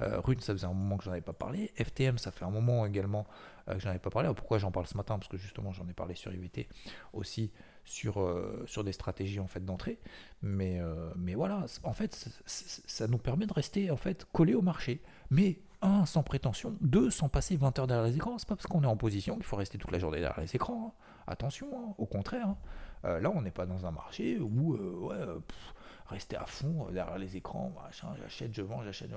Euh, 0.02 0.20
Rune, 0.20 0.40
ça 0.40 0.52
faisait 0.52 0.66
un 0.66 0.74
moment 0.74 0.98
que 0.98 1.04
j'en 1.04 1.12
avais 1.12 1.20
pas 1.22 1.32
parlé. 1.32 1.72
FTM, 1.76 2.18
ça 2.18 2.32
fait 2.32 2.44
un 2.44 2.50
moment 2.50 2.84
également 2.84 3.26
que 3.66 3.78
j'en 3.78 3.90
avais 3.90 3.98
pas 3.98 4.10
parlé. 4.10 4.28
pourquoi 4.34 4.58
j'en 4.58 4.72
parle 4.72 4.86
ce 4.86 4.96
matin? 4.96 5.18
Parce 5.18 5.28
que 5.28 5.36
justement, 5.38 5.72
j'en 5.72 5.88
ai 5.88 5.92
parlé 5.92 6.16
sur 6.16 6.34
IVT 6.34 6.68
aussi 7.12 7.52
sur, 7.84 8.20
euh, 8.20 8.64
sur 8.66 8.84
des 8.84 8.92
stratégies 8.92 9.40
en 9.40 9.46
fait 9.46 9.64
d'entrée. 9.64 9.98
Mais, 10.42 10.80
euh, 10.80 11.10
mais 11.16 11.34
voilà, 11.34 11.66
en 11.82 11.92
fait, 11.92 12.28
ça 12.46 13.06
nous 13.08 13.18
permet 13.18 13.46
de 13.46 13.52
rester 13.52 13.90
en 13.90 13.96
fait 13.96 14.26
collé 14.32 14.54
au 14.54 14.62
marché. 14.62 15.02
Mais 15.30 15.60
un, 15.82 16.06
sans 16.06 16.22
prétention, 16.22 16.76
deux, 16.80 17.10
sans 17.10 17.28
passer 17.28 17.56
20 17.56 17.78
heures 17.78 17.86
derrière 17.86 18.06
les 18.06 18.16
écrans. 18.16 18.38
C'est 18.38 18.48
pas 18.48 18.56
parce 18.56 18.66
qu'on 18.66 18.82
est 18.82 18.86
en 18.86 18.96
position 18.96 19.36
qu'il 19.36 19.44
faut 19.44 19.56
rester 19.56 19.78
toute 19.78 19.90
la 19.90 19.98
journée 19.98 20.20
derrière 20.20 20.40
les 20.40 20.54
écrans. 20.54 20.94
Hein. 20.96 21.02
Attention, 21.26 21.68
hein, 21.74 21.94
au 21.98 22.06
contraire. 22.06 22.48
Hein. 22.48 22.58
Euh, 23.04 23.20
là, 23.20 23.30
on 23.34 23.42
n'est 23.42 23.50
pas 23.50 23.66
dans 23.66 23.86
un 23.86 23.90
marché 23.90 24.38
où 24.38 24.76
ouais, 25.08 25.16
rester 26.06 26.36
à 26.36 26.44
fond 26.44 26.90
derrière 26.90 27.18
les 27.18 27.36
écrans, 27.36 27.72
j'achète, 28.20 28.54
je 28.54 28.62
vends, 28.62 28.82
j'achète, 28.82 29.10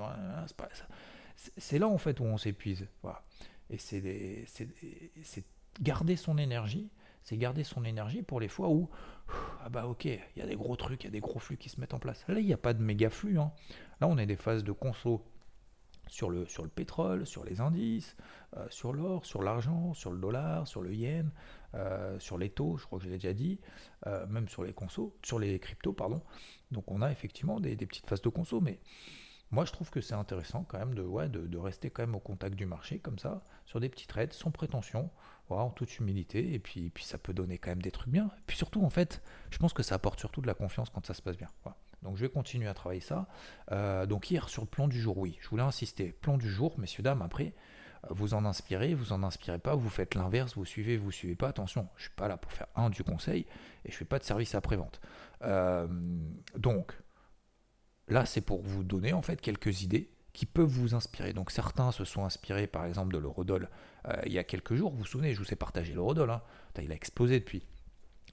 c'est 1.57 1.79
là 1.79 1.87
en 1.87 1.97
fait 1.97 2.19
où 2.19 2.23
on 2.23 2.37
s'épuise. 2.37 2.87
Voilà. 3.01 3.23
Et 3.69 3.77
c'est 3.77 5.43
garder 5.81 6.15
son 6.15 6.37
énergie 6.37 6.89
c'est 7.23 7.37
garder 7.37 7.63
son 7.63 7.83
énergie 7.85 8.21
pour 8.21 8.39
les 8.39 8.47
fois 8.47 8.69
où, 8.69 8.89
ah 9.63 9.69
bah 9.69 9.87
ok, 9.87 10.05
il 10.05 10.19
y 10.35 10.41
a 10.41 10.45
des 10.45 10.55
gros 10.55 10.75
trucs, 10.75 11.03
il 11.03 11.07
y 11.07 11.09
a 11.09 11.11
des 11.11 11.21
gros 11.21 11.39
flux 11.39 11.57
qui 11.57 11.69
se 11.69 11.79
mettent 11.79 11.93
en 11.93 11.99
place. 11.99 12.23
Là, 12.27 12.39
il 12.39 12.45
n'y 12.45 12.53
a 12.53 12.57
pas 12.57 12.73
de 12.73 12.83
méga 12.83 13.09
flux. 13.09 13.39
Hein. 13.39 13.51
Là, 14.01 14.07
on 14.07 14.17
est 14.17 14.25
des 14.25 14.35
phases 14.35 14.63
de 14.63 14.71
conso 14.71 15.23
sur 16.07 16.29
le, 16.29 16.45
pétrole, 16.75 17.25
sur 17.25 17.45
les 17.45 17.61
indices, 17.61 18.17
euh, 18.57 18.67
sur 18.69 18.93
l'or, 18.93 19.25
sur 19.25 19.41
l'argent, 19.41 19.93
sur 19.93 20.11
le 20.11 20.19
dollar, 20.19 20.67
sur 20.67 20.81
le 20.81 20.93
yen, 20.93 21.31
euh, 21.75 22.19
sur 22.19 22.37
les 22.37 22.49
taux, 22.49 22.77
je 22.77 22.85
crois 22.85 22.99
que 22.99 23.05
je 23.05 23.09
l'ai 23.09 23.17
déjà 23.17 23.33
dit, 23.33 23.59
euh, 24.05 24.27
même 24.27 24.49
sur 24.49 24.63
les 24.63 24.73
consos, 24.73 25.13
sur 25.23 25.39
les 25.39 25.59
cryptos, 25.59 25.93
pardon. 25.93 26.21
Donc 26.71 26.91
on 26.91 27.01
a 27.01 27.11
effectivement 27.11 27.59
des 27.59 27.75
petites 27.77 28.07
phases 28.07 28.21
de 28.21 28.29
conso, 28.29 28.59
mais 28.59 28.79
moi, 29.53 29.65
je 29.65 29.71
trouve 29.71 29.91
que 29.91 30.01
c'est 30.01 30.15
intéressant 30.15 30.65
quand 30.67 30.79
même 30.79 30.95
de, 30.95 31.03
ouais, 31.03 31.29
de, 31.29 31.57
rester 31.57 31.91
quand 31.91 32.01
même 32.01 32.15
au 32.15 32.19
contact 32.19 32.55
du 32.55 32.65
marché 32.65 32.97
comme 32.97 33.19
ça, 33.19 33.43
sur 33.65 33.79
des 33.79 33.87
petits 33.87 34.07
trades, 34.07 34.33
sans 34.33 34.51
prétention, 34.51 35.11
en 35.49 35.69
toute 35.69 35.99
humilité, 35.99 36.53
et 36.55 36.59
puis, 36.59 36.89
puis 36.89 37.03
ça 37.03 37.19
peut 37.19 37.33
donner 37.33 37.59
quand 37.59 37.69
même 37.69 37.81
des 37.81 37.91
trucs 37.91 38.09
bien. 38.09 38.25
Et 38.25 38.41
puis 38.47 38.57
surtout, 38.57 38.83
en 38.83 38.89
fait, 38.89 39.21
je 39.51 39.59
pense 39.59 39.71
que 39.71 39.83
ça 39.83 39.95
apporte 39.95 40.19
surtout 40.19 40.41
de 40.41 40.47
la 40.47 40.55
confiance 40.55 40.89
quand 40.89 41.05
ça 41.05 41.13
se 41.13 41.21
passe 41.21 41.37
bien. 41.37 41.49
Donc 42.01 42.17
je 42.17 42.21
vais 42.21 42.29
continuer 42.29 42.67
à 42.67 42.73
travailler 42.73 43.01
ça. 43.01 43.27
Euh, 43.71 44.07
donc 44.07 44.31
hier, 44.31 44.49
sur 44.49 44.63
le 44.63 44.67
plan 44.67 44.87
du 44.87 44.99
jour, 44.99 45.17
oui, 45.17 45.37
je 45.41 45.47
voulais 45.49 45.63
insister. 45.63 46.11
Plan 46.11 46.37
du 46.37 46.49
jour, 46.49 46.77
messieurs, 46.79 47.03
dames, 47.03 47.21
après, 47.21 47.53
euh, 48.05 48.07
vous 48.09 48.33
en 48.33 48.45
inspirez, 48.45 48.95
vous 48.95 49.13
en 49.13 49.21
inspirez 49.21 49.59
pas, 49.59 49.75
vous 49.75 49.89
faites 49.89 50.15
l'inverse, 50.15 50.55
vous 50.55 50.65
suivez, 50.65 50.97
vous 50.97 51.11
suivez 51.11 51.35
pas. 51.35 51.49
Attention, 51.49 51.87
je 51.95 52.03
suis 52.03 52.15
pas 52.15 52.27
là 52.27 52.37
pour 52.37 52.51
faire 52.51 52.67
un 52.75 52.89
du 52.89 53.03
conseil, 53.03 53.45
et 53.85 53.91
je 53.91 53.95
fais 53.95 54.05
pas 54.05 54.17
de 54.17 54.23
service 54.23 54.55
après-vente. 54.55 54.99
Euh, 55.43 55.87
donc, 56.57 56.93
Là, 58.07 58.25
c'est 58.25 58.41
pour 58.41 58.61
vous 58.61 58.83
donner 58.83 59.13
en 59.13 59.21
fait 59.21 59.39
quelques 59.39 59.83
idées 59.83 60.09
qui 60.33 60.45
peuvent 60.45 60.65
vous 60.65 60.95
inspirer. 60.95 61.33
Donc 61.33 61.51
certains 61.51 61.91
se 61.91 62.05
sont 62.05 62.25
inspirés 62.25 62.67
par 62.67 62.85
exemple 62.85 63.13
de 63.13 63.19
l'eurodoll 63.19 63.69
euh, 64.07 64.21
il 64.25 64.33
y 64.33 64.39
a 64.39 64.43
quelques 64.43 64.75
jours. 64.75 64.91
Vous 64.91 64.99
vous 64.99 65.05
souvenez, 65.05 65.33
je 65.33 65.39
vous 65.39 65.53
ai 65.53 65.55
partagé 65.55 65.93
l'eurodoll. 65.93 66.29
Hein. 66.31 66.41
Il 66.81 66.91
a 66.91 66.95
explosé 66.95 67.39
depuis. 67.39 67.65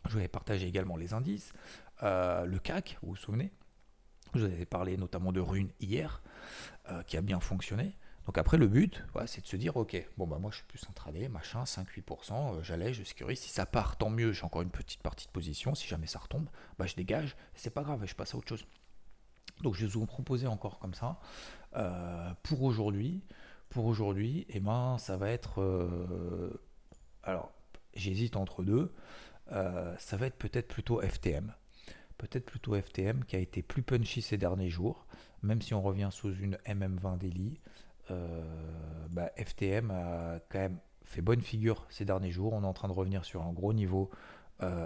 Je 0.08 0.14
vous 0.14 0.24
ai 0.24 0.28
partagé 0.28 0.66
également 0.66 0.96
les 0.96 1.12
indices. 1.12 1.52
Euh, 2.02 2.46
le 2.46 2.58
CAC, 2.58 2.98
vous 3.02 3.10
vous 3.10 3.16
souvenez 3.16 3.52
Je 4.34 4.40
vous 4.40 4.46
avais 4.46 4.64
parlé 4.64 4.96
notamment 4.96 5.30
de 5.30 5.40
Rune 5.40 5.70
hier, 5.78 6.22
euh, 6.90 7.02
qui 7.02 7.16
a 7.16 7.20
bien 7.20 7.38
fonctionné. 7.38 7.96
Donc 8.26 8.38
après, 8.38 8.56
le 8.56 8.68
but, 8.68 9.02
c'est 9.26 9.42
de 9.42 9.46
se 9.46 9.56
dire, 9.56 9.76
ok, 9.76 10.06
bon 10.16 10.26
bah 10.26 10.38
moi 10.38 10.50
je 10.50 10.58
suis 10.58 10.66
plus 10.66 10.82
intraday, 10.88 11.28
machin, 11.28 11.64
5-8%, 11.64 12.62
j'allais, 12.62 12.92
je 12.92 13.02
sécurise. 13.02 13.40
Si 13.40 13.48
ça 13.48 13.66
part, 13.66 13.96
tant 13.96 14.10
mieux, 14.10 14.32
j'ai 14.32 14.44
encore 14.44 14.62
une 14.62 14.70
petite 14.70 15.02
partie 15.02 15.26
de 15.26 15.32
position. 15.32 15.74
Si 15.74 15.88
jamais 15.88 16.06
ça 16.06 16.20
retombe, 16.20 16.48
bah 16.78 16.86
je 16.86 16.94
dégage. 16.94 17.34
C'est 17.54 17.70
pas 17.70 17.82
grave, 17.82 18.04
je 18.06 18.14
passe 18.14 18.34
à 18.34 18.38
autre 18.38 18.48
chose. 18.48 18.64
Donc 19.62 19.74
je 19.74 19.86
vais 19.86 19.92
vous 19.92 20.06
proposer 20.06 20.46
encore 20.46 20.78
comme 20.78 20.94
ça. 20.94 21.18
Euh, 21.76 22.32
pour 22.42 22.62
aujourd'hui, 22.62 23.22
pour 23.68 23.86
aujourd'hui, 23.86 24.46
eh 24.48 24.60
ben, 24.60 24.98
ça 24.98 25.16
va 25.16 25.30
être... 25.30 25.60
Euh, 25.60 26.60
alors, 27.22 27.52
j'hésite 27.94 28.36
entre 28.36 28.62
deux. 28.62 28.92
Euh, 29.52 29.94
ça 29.98 30.16
va 30.16 30.26
être 30.26 30.36
peut-être 30.36 30.68
plutôt 30.68 31.00
FTM. 31.00 31.52
Peut-être 32.18 32.46
plutôt 32.46 32.74
FTM 32.74 33.24
qui 33.24 33.36
a 33.36 33.38
été 33.38 33.62
plus 33.62 33.82
punchy 33.82 34.22
ces 34.22 34.36
derniers 34.36 34.70
jours. 34.70 35.06
Même 35.42 35.62
si 35.62 35.74
on 35.74 35.82
revient 35.82 36.08
sous 36.10 36.34
une 36.34 36.56
MM20 36.66 37.18
daily. 37.18 37.60
FTM 39.36 39.92
a 39.92 40.40
quand 40.48 40.58
même 40.58 40.78
fait 41.04 41.22
bonne 41.22 41.40
figure 41.40 41.86
ces 41.90 42.04
derniers 42.04 42.32
jours. 42.32 42.52
On 42.52 42.64
est 42.64 42.66
en 42.66 42.72
train 42.72 42.88
de 42.88 42.92
revenir 42.92 43.24
sur 43.24 43.44
un 43.44 43.52
gros 43.52 43.72
niveau 43.72 44.10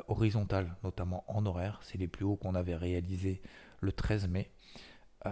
horizontal, 0.07 0.77
notamment 0.85 1.25
en 1.27 1.45
horaire. 1.47 1.81
C'est 1.83 1.99
les 1.99 2.07
plus 2.07 2.25
hauts 2.25 2.37
qu'on 2.37 2.55
avait 2.55 2.77
réalisés 2.77 3.41
le 3.85 3.93
13 3.93 4.29
mai. 4.29 4.51
Euh, 5.27 5.31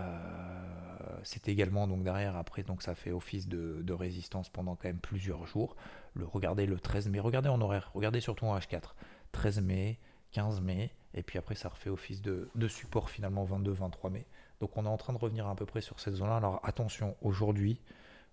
c'était 1.22 1.52
également 1.52 1.86
donc 1.86 2.02
derrière 2.02 2.36
après 2.36 2.62
donc 2.62 2.82
ça 2.82 2.94
fait 2.94 3.10
office 3.10 3.46
de, 3.46 3.92
résistance 3.92 4.48
pendant 4.48 4.76
quand 4.76 4.88
même 4.88 4.98
plusieurs 4.98 5.46
jours. 5.46 5.76
Le 6.14 6.24
regardez 6.24 6.66
le 6.66 6.78
13 6.78 7.08
mai, 7.08 7.20
regardez 7.20 7.48
en 7.48 7.60
horaire, 7.60 7.90
regardez 7.94 8.20
surtout 8.20 8.46
en 8.46 8.56
H4. 8.56 8.94
13 9.32 9.60
mai, 9.62 9.98
15 10.32 10.60
mai, 10.60 10.92
et 11.14 11.22
puis 11.22 11.38
après 11.38 11.54
ça 11.54 11.68
refait 11.68 11.90
office 11.90 12.22
de, 12.22 12.48
support 12.68 13.10
finalement 13.10 13.44
22-23 13.44 14.10
mai. 14.10 14.26
Donc 14.60 14.76
on 14.76 14.84
est 14.84 14.88
en 14.88 14.96
train 14.96 15.12
de 15.12 15.18
revenir 15.18 15.46
à 15.46 15.56
peu 15.56 15.66
près 15.66 15.80
sur 15.80 16.00
cette 16.00 16.14
zone-là. 16.14 16.36
Alors 16.36 16.60
attention, 16.64 17.16
aujourd'hui 17.22 17.80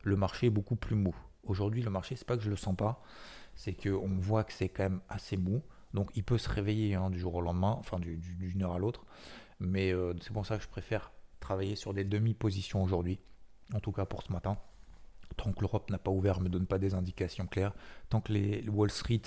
le 0.04 0.16
marché 0.16 0.48
est 0.48 0.52
beaucoup 0.52 0.76
plus 0.76 0.96
mou. 0.96 1.16
Aujourd'hui 1.44 1.82
le 1.82 1.90
marché, 1.90 2.16
c'est 2.16 2.28
pas 2.28 2.38
que 2.38 2.44
je 2.44 2.50
le 2.50 2.56
sens 2.56 2.76
pas, 2.76 3.02
c'est 3.56 3.74
qu'on 3.74 4.18
voit 4.18 4.44
que 4.44 4.54
c'est 4.54 4.70
quand 4.70 4.84
même 4.84 5.02
assez 5.10 5.38
mou. 5.38 5.62
Donc 5.94 6.10
il 6.16 6.24
peut 6.24 6.38
se 6.38 6.50
réveiller 6.50 6.96
hein, 6.96 7.10
du 7.10 7.20
jour 7.20 7.36
au 7.36 7.42
lendemain, 7.42 7.76
enfin 7.80 8.00
d'une 8.00 8.64
heure 8.64 8.74
à 8.74 8.80
l'autre. 8.80 9.06
Mais 9.60 9.92
euh, 9.92 10.14
c'est 10.22 10.34
pour 10.34 10.46
ça 10.46 10.58
que 10.58 10.64
je 10.64 10.70
préfère 10.70 11.12
travailler 11.40 11.76
sur 11.76 11.94
des 11.94 12.04
demi-positions 12.04 12.84
aujourd'hui, 12.84 13.20
en 13.74 13.80
tout 13.80 13.92
cas 13.92 14.06
pour 14.06 14.24
ce 14.24 14.32
matin. 14.32 14.58
Tant 15.38 15.54
que 15.54 15.62
l'Europe 15.62 15.90
n'a 15.90 15.98
pas 15.98 16.12
ouvert, 16.12 16.40
ne 16.40 16.46
me 16.46 16.50
donne 16.50 16.66
pas 16.66 16.80
des 16.80 16.94
indications 16.94 17.48
claires. 17.48 17.74
Tant 18.10 18.22
que 18.22 18.34
les 18.34 18.68
Wall 18.68 18.92
Street, 18.92 19.22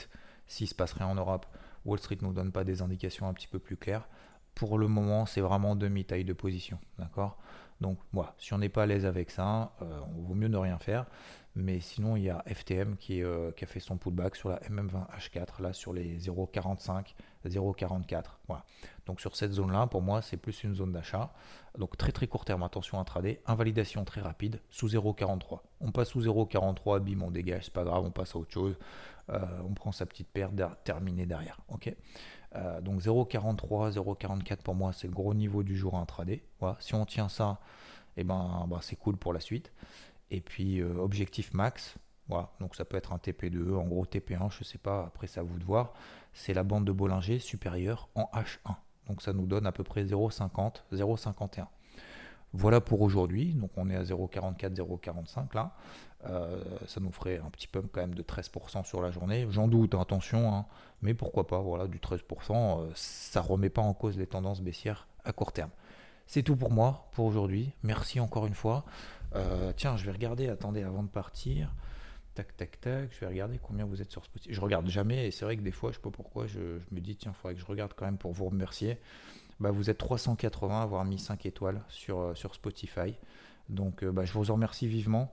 s'il 0.46 0.68
se 0.68 0.74
passe 0.74 0.92
rien 0.92 1.06
en 1.06 1.14
Europe, 1.14 1.46
Wall 1.84 1.98
Street 1.98 2.18
ne 2.20 2.26
nous 2.26 2.32
donne 2.32 2.52
pas 2.52 2.64
des 2.64 2.82
indications 2.82 3.28
un 3.28 3.34
petit 3.34 3.46
peu 3.48 3.58
plus 3.58 3.76
claires. 3.76 4.08
Pour 4.54 4.78
le 4.78 4.88
moment, 4.88 5.26
c'est 5.26 5.40
vraiment 5.40 5.76
demi-taille 5.76 6.24
de 6.24 6.32
position. 6.32 6.78
D'accord? 6.98 7.38
Donc, 7.82 7.98
voilà, 8.12 8.34
si 8.38 8.54
on 8.54 8.58
n'est 8.58 8.68
pas 8.68 8.84
à 8.84 8.86
l'aise 8.86 9.04
avec 9.04 9.30
ça, 9.30 9.72
euh, 9.82 10.00
on 10.16 10.22
vaut 10.22 10.34
mieux 10.34 10.48
ne 10.48 10.56
rien 10.56 10.78
faire. 10.78 11.06
Mais 11.54 11.80
sinon, 11.80 12.16
il 12.16 12.22
y 12.22 12.30
a 12.30 12.42
FTM 12.46 12.96
qui, 12.96 13.22
euh, 13.22 13.50
qui, 13.50 13.64
a 13.64 13.66
fait 13.66 13.80
son 13.80 13.98
pullback 13.98 14.36
sur 14.36 14.48
la 14.48 14.58
MM20H4, 14.60 15.60
là 15.60 15.74
sur 15.74 15.92
les 15.92 16.18
0,45, 16.18 17.14
0,44. 17.44 18.38
Voilà. 18.48 18.64
Donc 19.04 19.20
sur 19.20 19.36
cette 19.36 19.52
zone-là, 19.52 19.86
pour 19.86 20.00
moi, 20.00 20.22
c'est 20.22 20.38
plus 20.38 20.64
une 20.64 20.74
zone 20.74 20.92
d'achat. 20.92 21.30
Donc 21.76 21.98
très 21.98 22.12
très 22.12 22.26
court 22.26 22.46
terme, 22.46 22.62
attention 22.62 22.98
intraday, 22.98 23.42
invalidation 23.46 24.04
très 24.04 24.22
rapide, 24.22 24.60
sous 24.70 24.88
0,43. 24.88 25.60
On 25.82 25.90
passe 25.90 26.10
sous 26.10 26.22
0,43, 26.22 27.00
bim, 27.00 27.20
on 27.20 27.30
dégage, 27.30 27.64
c'est 27.64 27.74
pas 27.74 27.84
grave, 27.84 28.04
on 28.04 28.10
passe 28.10 28.34
à 28.34 28.38
autre 28.38 28.52
chose. 28.52 28.78
Euh, 29.28 29.38
on 29.68 29.74
prend 29.74 29.92
sa 29.92 30.06
petite 30.06 30.28
paire 30.28 30.50
terminée 30.84 31.26
derrière. 31.26 31.58
ok 31.68 31.94
euh, 32.56 32.80
donc 32.80 33.00
0,43, 33.00 33.92
0,44 33.92 34.56
pour 34.58 34.74
moi, 34.74 34.92
c'est 34.92 35.06
le 35.06 35.14
gros 35.14 35.34
niveau 35.34 35.62
du 35.62 35.76
jour 35.76 35.96
intraday. 35.96 36.42
Voilà. 36.60 36.76
Si 36.80 36.94
on 36.94 37.04
tient 37.06 37.28
ça, 37.28 37.60
eh 38.16 38.24
ben, 38.24 38.66
bah, 38.68 38.78
c'est 38.82 38.96
cool 38.96 39.16
pour 39.16 39.32
la 39.32 39.40
suite. 39.40 39.72
Et 40.30 40.40
puis 40.40 40.80
euh, 40.80 40.96
objectif 40.96 41.52
max, 41.52 41.98
donc 42.60 42.74
ça 42.74 42.84
peut 42.84 42.96
être 42.96 43.12
un 43.12 43.18
TP2, 43.18 43.74
en 43.74 43.84
gros 43.84 44.06
TP1, 44.06 44.50
je 44.50 44.64
sais 44.64 44.78
pas, 44.78 45.04
après 45.06 45.26
c'est 45.26 45.40
à 45.40 45.42
vous 45.42 45.58
de 45.58 45.64
voir. 45.64 45.92
C'est 46.32 46.54
la 46.54 46.62
bande 46.62 46.84
de 46.84 46.92
Bollinger 46.92 47.38
supérieure 47.38 48.08
en 48.14 48.30
H1. 48.34 48.74
Donc 49.06 49.22
ça 49.22 49.32
nous 49.32 49.46
donne 49.46 49.66
à 49.66 49.72
peu 49.72 49.84
près 49.84 50.04
0,50, 50.04 50.82
0,51. 50.92 51.66
Voilà 52.52 52.80
pour 52.80 53.00
aujourd'hui. 53.00 53.54
Donc 53.54 53.70
on 53.76 53.88
est 53.88 53.96
à 53.96 54.02
0,44, 54.02 54.74
0,45 54.74 55.54
là. 55.54 55.74
Euh, 56.26 56.62
ça 56.86 57.00
nous 57.00 57.10
ferait 57.10 57.38
un 57.38 57.50
petit 57.50 57.66
peu 57.66 57.82
quand 57.82 58.00
même 58.00 58.14
de 58.14 58.22
13% 58.22 58.84
sur 58.84 59.02
la 59.02 59.10
journée. 59.10 59.46
J'en 59.50 59.68
doute, 59.68 59.94
attention, 59.94 60.54
hein. 60.54 60.66
mais 61.00 61.14
pourquoi 61.14 61.46
pas, 61.46 61.58
voilà, 61.58 61.88
du 61.88 61.98
13%, 61.98 62.20
euh, 62.52 62.90
ça 62.94 63.40
remet 63.40 63.70
pas 63.70 63.82
en 63.82 63.92
cause 63.92 64.16
les 64.16 64.26
tendances 64.26 64.60
baissières 64.60 65.08
à 65.24 65.32
court 65.32 65.52
terme. 65.52 65.70
C'est 66.26 66.42
tout 66.42 66.56
pour 66.56 66.70
moi 66.70 67.08
pour 67.12 67.26
aujourd'hui. 67.26 67.72
Merci 67.82 68.20
encore 68.20 68.46
une 68.46 68.54
fois. 68.54 68.84
Euh, 69.34 69.72
tiens, 69.76 69.96
je 69.96 70.04
vais 70.04 70.12
regarder, 70.12 70.48
attendez, 70.48 70.82
avant 70.82 71.02
de 71.02 71.08
partir. 71.08 71.74
Tac, 72.34 72.56
tac, 72.56 72.80
tac. 72.80 73.12
Je 73.12 73.20
vais 73.20 73.26
regarder 73.26 73.58
combien 73.60 73.84
vous 73.84 74.00
êtes 74.00 74.10
sur 74.10 74.24
Spotify. 74.24 74.54
Je 74.54 74.60
regarde 74.60 74.86
jamais 74.88 75.26
et 75.26 75.30
c'est 75.30 75.44
vrai 75.44 75.56
que 75.56 75.62
des 75.62 75.72
fois, 75.72 75.90
je 75.90 75.96
sais 75.96 76.02
pas 76.02 76.10
pourquoi, 76.10 76.46
je, 76.46 76.78
me 76.90 77.00
dis, 77.00 77.16
tiens, 77.16 77.32
il 77.32 77.40
faudrait 77.40 77.54
que 77.54 77.60
je 77.60 77.66
regarde 77.66 77.92
quand 77.94 78.04
même 78.04 78.18
pour 78.18 78.32
vous 78.32 78.46
remercier. 78.46 78.98
Bah, 79.62 79.70
vous 79.70 79.90
êtes 79.90 79.98
380 79.98 80.80
à 80.80 80.82
avoir 80.82 81.04
mis 81.04 81.20
5 81.20 81.46
étoiles 81.46 81.82
sur, 81.86 82.18
euh, 82.18 82.34
sur 82.34 82.52
Spotify. 82.52 83.14
Donc, 83.68 84.02
euh, 84.02 84.10
bah, 84.10 84.24
je 84.24 84.32
vous 84.32 84.50
en 84.50 84.54
remercie 84.54 84.88
vivement. 84.88 85.32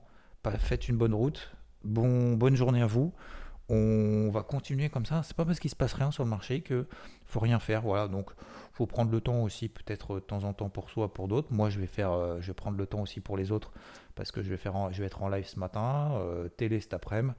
Faites 0.58 0.88
une 0.88 0.96
bonne 0.96 1.14
route. 1.14 1.50
Bon, 1.82 2.34
bonne 2.34 2.54
journée 2.54 2.80
à 2.80 2.86
vous. 2.86 3.12
on 3.68 4.30
va 4.32 4.44
continuer 4.44 4.88
comme 4.88 5.04
ça. 5.04 5.24
C'est 5.24 5.36
pas 5.36 5.44
parce 5.44 5.58
qu'il 5.58 5.70
se 5.70 5.74
passe 5.74 5.94
rien 5.94 6.12
sur 6.12 6.22
le 6.22 6.30
marché 6.30 6.60
que 6.60 6.86
faut 7.24 7.40
rien 7.40 7.58
faire. 7.58 7.82
Voilà, 7.82 8.06
donc 8.06 8.30
faut 8.72 8.86
prendre 8.86 9.10
le 9.10 9.20
temps 9.20 9.42
aussi, 9.42 9.68
peut-être 9.68 10.14
de 10.14 10.20
temps 10.20 10.44
en 10.44 10.52
temps 10.52 10.68
pour 10.68 10.90
soi, 10.90 11.12
pour 11.12 11.26
d'autres. 11.26 11.52
Moi, 11.52 11.68
je 11.68 11.80
vais 11.80 11.88
faire, 11.88 12.12
euh, 12.12 12.40
je 12.40 12.46
vais 12.48 12.54
prendre 12.54 12.78
le 12.78 12.86
temps 12.86 13.00
aussi 13.00 13.20
pour 13.20 13.36
les 13.36 13.50
autres 13.50 13.72
parce 14.14 14.30
que 14.30 14.42
je 14.42 14.48
vais 14.50 14.56
faire, 14.56 14.92
je 14.92 15.00
vais 15.00 15.06
être 15.06 15.22
en 15.22 15.28
live 15.28 15.46
ce 15.46 15.58
matin, 15.58 16.12
euh, 16.14 16.48
télé 16.48 16.80
cet 16.80 16.94
après-midi. 16.94 17.34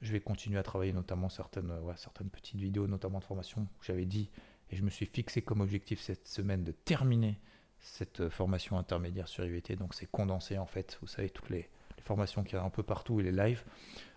Je 0.00 0.12
vais 0.12 0.20
continuer 0.20 0.58
à 0.58 0.64
travailler 0.64 0.92
notamment 0.92 1.28
certaines, 1.28 1.72
certaines 1.96 2.30
petites 2.30 2.60
vidéos, 2.60 2.88
notamment 2.88 3.20
de 3.20 3.24
formation. 3.24 3.68
J'avais 3.80 4.06
dit 4.06 4.28
et 4.72 4.76
je 4.76 4.82
me 4.82 4.90
suis 4.90 5.06
fixé 5.06 5.42
comme 5.42 5.60
objectif 5.60 6.00
cette 6.00 6.26
semaine 6.26 6.64
de 6.64 6.72
terminer 6.72 7.38
cette 7.78 8.20
euh, 8.20 8.30
formation 8.30 8.78
intermédiaire 8.78 9.28
sur 9.28 9.44
IVT. 9.44 9.76
Donc 9.76 9.94
c'est 9.94 10.10
condensé 10.10 10.58
en 10.58 10.66
fait, 10.66 10.98
vous 11.02 11.06
savez, 11.06 11.30
toutes 11.30 11.50
les, 11.50 11.68
formations 12.04 12.42
qu'il 12.42 12.54
y 12.54 12.60
a 12.60 12.64
un 12.64 12.70
peu 12.70 12.82
partout 12.82 13.20
et 13.20 13.22
les 13.22 13.30
lives. 13.30 13.62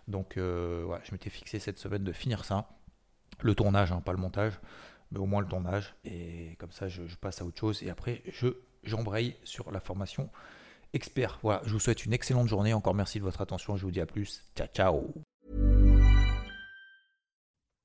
Donc 0.08 0.36
euh, 0.36 0.98
je 1.04 1.12
m'étais 1.12 1.30
fixé 1.30 1.60
cette 1.60 1.78
semaine 1.78 2.02
de 2.02 2.12
finir 2.12 2.44
ça. 2.44 2.68
Le 3.40 3.54
tournage, 3.54 3.92
hein, 3.92 4.00
pas 4.00 4.10
le 4.10 4.18
montage, 4.18 4.58
mais 5.12 5.20
au 5.20 5.26
moins 5.26 5.40
le 5.40 5.46
tournage. 5.46 5.94
Et 6.04 6.56
comme 6.58 6.72
ça, 6.72 6.88
je, 6.88 7.02
passe 7.20 7.40
à 7.42 7.44
autre 7.44 7.60
chose. 7.60 7.84
Et 7.84 7.90
après, 7.90 8.22
je 8.32 8.48
j'embraye 8.82 9.36
sur 9.44 9.70
la 9.70 9.78
formation 9.78 10.30
expert. 10.94 11.38
Voilà, 11.42 11.60
je 11.64 11.72
vous 11.72 11.80
souhaite 11.80 12.04
une 12.04 12.12
excellente 12.12 12.48
journée. 12.48 12.72
Encore 12.72 12.94
merci 12.94 13.18
de 13.18 13.24
votre 13.24 13.40
attention. 13.40 13.76
Je 13.76 13.84
vous 13.84 13.92
dis 13.92 14.00
à 14.00 14.06
plus. 14.06 14.42
Ciao, 14.56 14.66
ciao. 14.66 15.14